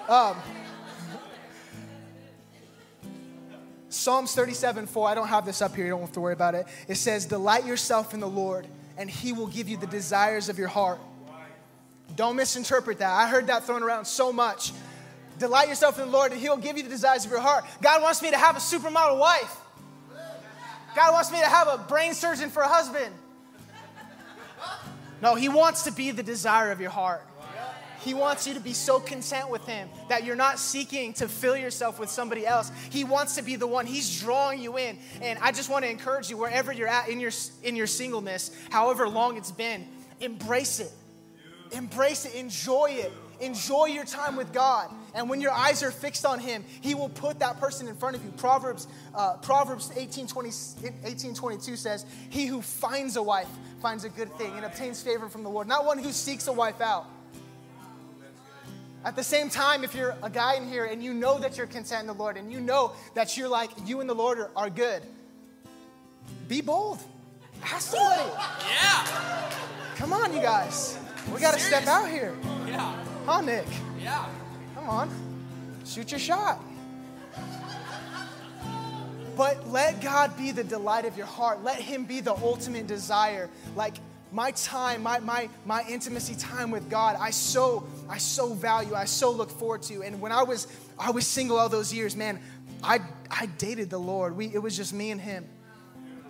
Um, 0.09 0.37
Psalms 3.89 4.35
37 4.35 4.87
4, 4.87 5.09
I 5.09 5.15
don't 5.15 5.27
have 5.27 5.45
this 5.45 5.61
up 5.61 5.75
here, 5.75 5.85
you 5.85 5.91
don't 5.91 6.01
have 6.01 6.13
to 6.13 6.21
worry 6.21 6.33
about 6.33 6.55
it. 6.55 6.67
It 6.87 6.95
says, 6.95 7.27
Delight 7.27 7.67
yourself 7.67 8.15
in 8.15 8.21
the 8.21 8.29
Lord, 8.29 8.67
and 8.97 9.11
he 9.11 9.33
will 9.33 9.49
give 9.49 9.69
you 9.69 9.77
the 9.77 9.87
desires 9.87 10.49
of 10.49 10.59
your 10.59 10.69
heart. 10.69 11.01
Don't 12.17 12.37
misinterpret 12.37 12.99
that. 12.99 13.13
I 13.13 13.29
heard 13.29 13.49
that 13.49 13.65
thrown 13.65 13.83
around 13.83 14.05
so 14.05 14.33
much. 14.33 14.73
Delight 15.41 15.69
yourself 15.69 15.99
in 15.99 16.05
the 16.05 16.11
Lord, 16.13 16.33
and 16.33 16.41
He'll 16.41 16.59
give 16.59 16.77
you 16.77 16.83
the 16.83 16.91
desires 16.91 17.25
of 17.25 17.31
your 17.31 17.41
heart. 17.41 17.65
God 17.81 18.03
wants 18.03 18.21
me 18.21 18.31
to 18.31 18.37
have 18.37 18.57
a 18.57 18.61
supermodel 18.61 19.19
wife. 19.19 19.57
God 20.95 21.13
wants 21.15 21.33
me 21.33 21.41
to 21.41 21.47
have 21.47 21.67
a 21.67 21.79
brain 21.79 22.13
surgeon 22.13 22.51
for 22.51 22.63
a 22.63 22.69
husband. 22.69 23.15
No, 25.23 25.35
He 25.35 25.49
wants 25.49 25.85
to 25.85 25.93
be 25.93 26.11
the 26.11 26.23
desire 26.23 26.71
of 26.71 26.81
your 26.81 26.91
heart. 26.91 27.27
He 28.01 28.13
wants 28.13 28.47
you 28.47 28.55
to 28.55 28.61
be 28.61 28.75
so 28.75 29.01
content 29.01 29.51
with 29.51 29.65
Him 29.67 29.89
that 30.11 30.25
you're 30.25 30.37
not 30.37 30.59
seeking 30.59 31.15
to 31.15 31.27
fill 31.27 31.57
yourself 31.57 31.99
with 31.99 32.11
somebody 32.11 32.47
else. 32.47 32.71
He 32.91 33.05
wants 33.05 33.37
to 33.37 33.43
be 33.43 33.57
the 33.57 33.67
one. 33.67 33.87
He's 33.87 34.21
drawing 34.21 34.61
you 34.61 34.79
in. 34.79 34.99
And 35.23 35.39
I 35.39 35.53
just 35.53 35.71
want 35.71 35.87
to 35.87 35.91
encourage 35.91 36.29
you, 36.29 36.37
wherever 36.37 36.71
you're 36.71 36.89
at 36.89 37.09
in 37.09 37.19
your, 37.19 37.33
in 37.63 37.77
your 37.77 37.87
singleness, 37.87 38.51
however 38.69 39.09
long 39.09 39.39
it's 39.39 39.53
been, 39.53 39.87
embrace 40.21 40.81
it. 40.81 40.93
Embrace 41.73 42.27
it. 42.27 42.35
Enjoy 42.35 42.91
it. 42.91 43.13
Enjoy 43.41 43.87
your 43.87 44.05
time 44.05 44.37
with 44.37 44.53
God. 44.53 44.91
And 45.15 45.29
when 45.29 45.41
your 45.41 45.53
eyes 45.53 45.83
are 45.83 45.91
fixed 45.91 46.25
on 46.25 46.39
Him, 46.39 46.65
He 46.81 46.95
will 46.95 47.09
put 47.09 47.39
that 47.41 47.61
person 47.61 47.89
in 47.89 47.97
front 47.97 48.17
of 48.17 48.25
you. 48.25 48.31
Proverbs, 48.33 48.87
uh, 49.15 49.37
Proverbs 49.39 49.93
18, 49.97 50.27
20, 50.27 50.51
18 51.05 51.35
22 51.35 51.77
says, 51.77 52.07
He 52.29 52.47
who 52.47 52.63
finds 52.63 53.17
a 53.17 53.23
wife 53.23 53.49
finds 53.81 54.05
a 54.05 54.09
good 54.09 54.33
thing 54.35 54.53
and 54.57 54.65
obtains 54.65 55.03
favor 55.03 55.29
from 55.29 55.43
the 55.43 55.49
Lord, 55.49 55.67
not 55.67 55.85
one 55.85 55.99
who 55.99 56.13
seeks 56.13 56.47
a 56.47 56.53
wife 56.53 56.81
out. 56.81 57.07
At 59.03 59.17
the 59.17 59.25
same 59.25 59.49
time, 59.49 59.83
if 59.83 59.95
you're 59.95 60.15
a 60.23 60.29
guy 60.29 60.57
in 60.57 60.69
here 60.69 60.85
and 60.85 61.03
you 61.03 61.15
know 61.15 61.39
that 61.39 61.57
you're 61.57 61.67
content 61.67 62.03
in 62.03 62.07
the 62.07 62.15
Lord 62.15 62.37
and 62.37 62.53
you 62.53 62.61
know 62.61 62.93
that 63.15 63.37
you're 63.37 63.49
like, 63.49 63.71
you 63.87 64.01
and 64.01 64.11
the 64.11 64.15
Lord 64.15 64.39
are, 64.39 64.51
are 64.55 64.69
good, 64.69 65.03
be 66.49 66.61
bold. 66.61 66.99
Ask 67.63 67.93
somebody. 67.93 68.31
Yeah. 68.69 69.51
Come 69.97 70.13
on, 70.13 70.35
you 70.35 70.43
guys. 70.43 70.99
We 71.33 71.41
got 71.41 71.55
to 71.55 71.61
step 71.61 71.87
out 71.87 72.11
here. 72.11 72.35
Yeah. 72.67 72.95
Huh, 73.27 73.41
Nick? 73.41 73.67
Yeah. 74.01 74.27
On. 74.91 75.09
Shoot 75.87 76.11
your 76.11 76.19
shot. 76.19 76.61
But 79.37 79.69
let 79.69 80.03
God 80.03 80.37
be 80.37 80.51
the 80.51 80.65
delight 80.65 81.05
of 81.05 81.17
your 81.17 81.27
heart. 81.27 81.63
Let 81.63 81.81
Him 81.81 82.05
be 82.05 82.21
the 82.21 82.35
ultimate 82.35 82.89
desire. 82.89 83.49
Like, 83.77 83.95
my 84.33 84.51
time, 84.51 85.03
my, 85.03 85.21
my, 85.21 85.49
my 85.65 85.85
intimacy 85.89 86.35
time 86.35 86.71
with 86.71 86.91
God, 86.91 87.17
I 87.19 87.31
so, 87.31 87.87
I 88.09 88.19
so 88.19 88.53
value, 88.53 88.95
I 88.95 89.05
so 89.05 89.31
look 89.31 89.51
forward 89.51 89.83
to. 89.85 90.03
And 90.03 90.21
when 90.21 90.33
I 90.33 90.43
was, 90.43 90.67
I 90.99 91.13
was 91.13 91.27
single 91.27 91.59
all 91.59 91.69
those 91.69 91.95
years, 91.95 92.17
man, 92.17 92.41
I, 92.83 93.01
I 93.31 93.47
dated 93.47 93.91
the 93.91 93.99
Lord. 93.99 94.37
We, 94.37 94.47
it 94.47 94.59
was 94.59 94.77
just 94.77 94.93
me 94.93 95.13
and 95.13 95.21
him. 95.21 95.47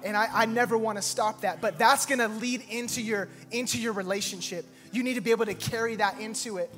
And 0.05 0.17
I, 0.17 0.29
I 0.33 0.47
never 0.47 0.79
want 0.79 0.99
to 0.99 1.03
stop 1.03 1.43
that. 1.43 1.61
But 1.61 1.79
that's 1.79 2.07
going 2.07 2.21
to 2.21 2.29
lead 2.29 2.63
into 2.71 3.01
your, 3.03 3.29
into 3.51 3.79
your 3.79 3.93
relationship. 3.93 4.67
You 4.93 5.03
need 5.03 5.15
to 5.15 5.21
be 5.21 5.31
able 5.31 5.47
to 5.47 5.55
carry 5.55 5.97
that 5.97 6.21
into 6.21 6.59
it. 6.59 6.71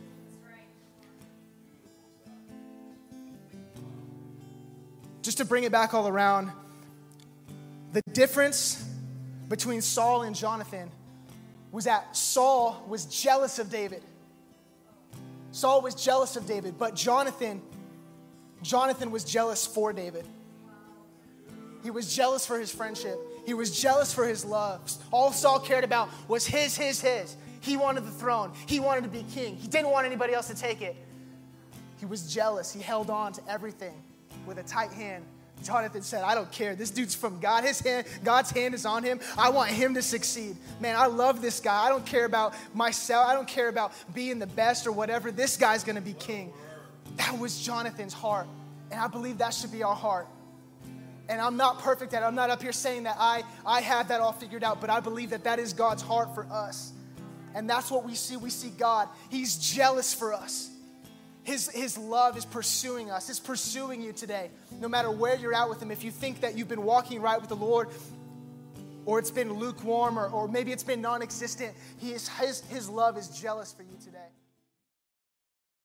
Just 5.23 5.39
to 5.39 5.45
bring 5.45 5.63
it 5.63 5.71
back 5.71 5.95
all 5.95 6.09
around, 6.09 6.51
the 7.93 8.03
difference 8.13 8.85
between 9.49 9.81
Saul 9.81 10.23
and 10.23 10.35
Jonathan 10.35 10.91
was 11.71 11.85
that 11.85 12.17
Saul 12.17 12.85
was 12.89 13.07
jealous 13.07 13.61
of 13.61 13.71
David. 13.71 14.03
Saul 15.53 15.81
was 15.81 15.95
jealous 15.95 16.35
of 16.35 16.47
David, 16.47 16.77
but 16.77 16.97
Jonathan, 16.97 17.63
Jonathan 18.63 19.11
was 19.11 19.25
jealous 19.25 19.65
for 19.65 19.93
David. 19.93 20.27
He 21.85 21.91
was 21.91 22.15
jealous 22.15 22.45
for 22.45 22.59
his 22.59 22.73
friendship. 22.73 23.19
He 23.47 23.55
was 23.55 23.81
jealous 23.81 24.13
for 24.13 24.27
his 24.27 24.45
loves. 24.45 24.99
All 25.13 25.33
Saul 25.33 25.61
cared 25.61 25.85
about 25.85 26.09
was 26.29 26.47
his, 26.47 26.77
his, 26.77 27.01
his. 27.01 27.37
He 27.61 27.77
wanted 27.77 28.05
the 28.05 28.11
throne. 28.11 28.53
He 28.67 28.81
wanted 28.81 29.05
to 29.05 29.11
be 29.11 29.25
king. 29.35 29.57
He 29.57 29.69
didn't 29.69 29.91
want 29.91 30.07
anybody 30.07 30.33
else 30.33 30.49
to 30.49 30.55
take 30.55 30.83
it. 30.83 30.97
He 31.99 32.07
was 32.07 32.33
jealous. 32.33 32.73
He 32.73 32.81
held 32.81 33.09
on 33.11 33.33
to 33.35 33.41
everything 33.49 33.95
with 34.47 34.59
a 34.59 34.63
tight 34.63 34.93
hand 34.93 35.25
Jonathan 35.63 36.03
said, 36.03 36.23
I 36.23 36.35
don't 36.35 36.51
care. 36.51 36.75
This 36.75 36.91
dude's 36.91 37.15
from 37.15 37.41
God. 37.41 37.65
His 37.65 37.81
hand, 37.81 38.07
God's 38.25 38.51
hand 38.51 38.75
is 38.75 38.85
on 38.85 39.03
him. 39.03 39.21
I 39.39 39.51
want 39.51 39.71
him 39.71 39.95
to 39.95 40.03
succeed. 40.03 40.57
Man, 40.81 40.97
I 40.97 41.07
love 41.07 41.41
this 41.41 41.61
guy. 41.61 41.87
I 41.87 41.89
don't 41.89 42.05
care 42.05 42.25
about 42.25 42.55
myself. 42.75 43.27
I 43.27 43.35
don't 43.35 43.49
care 43.49 43.69
about 43.69 43.93
being 44.15 44.39
the 44.39 44.47
best 44.47 44.87
or 44.87 44.93
whatever. 44.93 45.31
This 45.31 45.57
guy's 45.57 45.85
going 45.85 45.97
to 45.97 46.03
be 46.03 46.15
king. 46.15 46.53
That 47.17 47.39
was 47.39 47.61
Jonathan's 47.61 48.13
heart. 48.13 48.47
And 48.91 49.01
I 49.01 49.09
believe 49.09 49.39
that 49.39 49.55
should 49.55 49.73
be 49.73 49.83
our 49.83 49.95
heart. 49.95 50.27
And 51.29 51.41
I'm 51.41 51.57
not 51.57 51.79
perfect 51.79 52.13
at 52.15 52.23
it. 52.23 52.27
I'm 52.27 52.35
not 52.35 52.51
up 52.51 52.61
here 52.61 52.73
saying 52.73 53.05
that 53.05 53.17
I, 53.19 53.45
I 53.65 53.81
have 53.81 54.09
that 54.09 54.21
all 54.21 54.33
figured 54.33 54.65
out, 54.65 54.81
but 54.81 54.91
I 54.91 55.01
believe 55.01 55.31
that 55.31 55.45
that 55.45 55.59
is 55.59 55.73
God's 55.73 56.03
heart 56.03 56.35
for 56.35 56.47
us. 56.51 56.93
And 57.55 57.69
that's 57.69 57.91
what 57.91 58.05
we 58.05 58.15
see. 58.15 58.37
We 58.37 58.51
see 58.51 58.71
God. 58.71 59.09
He's 59.31 59.57
jealous 59.57 60.13
for 60.13 60.35
us. 60.35 60.72
His, 61.45 61.69
his 61.71 61.99
love 61.99 62.37
is 62.37 62.45
pursuing 62.45 63.11
us, 63.11 63.29
is 63.29 63.41
pursuing 63.41 64.01
you 64.01 64.13
today, 64.13 64.51
no 64.81 64.89
matter 64.89 65.11
where 65.11 65.35
you're 65.35 65.55
at 65.55 65.69
with 65.69 65.83
Him. 65.83 65.91
If 65.91 66.05
you 66.05 66.11
think 66.11 66.41
that 66.43 66.57
you've 66.57 66.69
been 66.69 66.85
walking 66.85 67.21
right 67.21 67.41
with 67.41 67.49
the 67.49 67.57
Lord, 67.57 67.89
or 69.05 69.19
it's 69.19 69.33
been 69.33 69.53
lukewarm, 69.53 70.19
or, 70.19 70.29
or 70.29 70.47
maybe 70.47 70.71
it's 70.71 70.85
been 70.85 71.01
non 71.01 71.23
existent, 71.23 71.75
his, 71.99 72.29
his 72.69 72.89
love 72.89 73.19
is 73.19 73.29
jealous 73.29 73.73
for 73.73 73.83
you 73.83 73.97
today. 74.05 74.19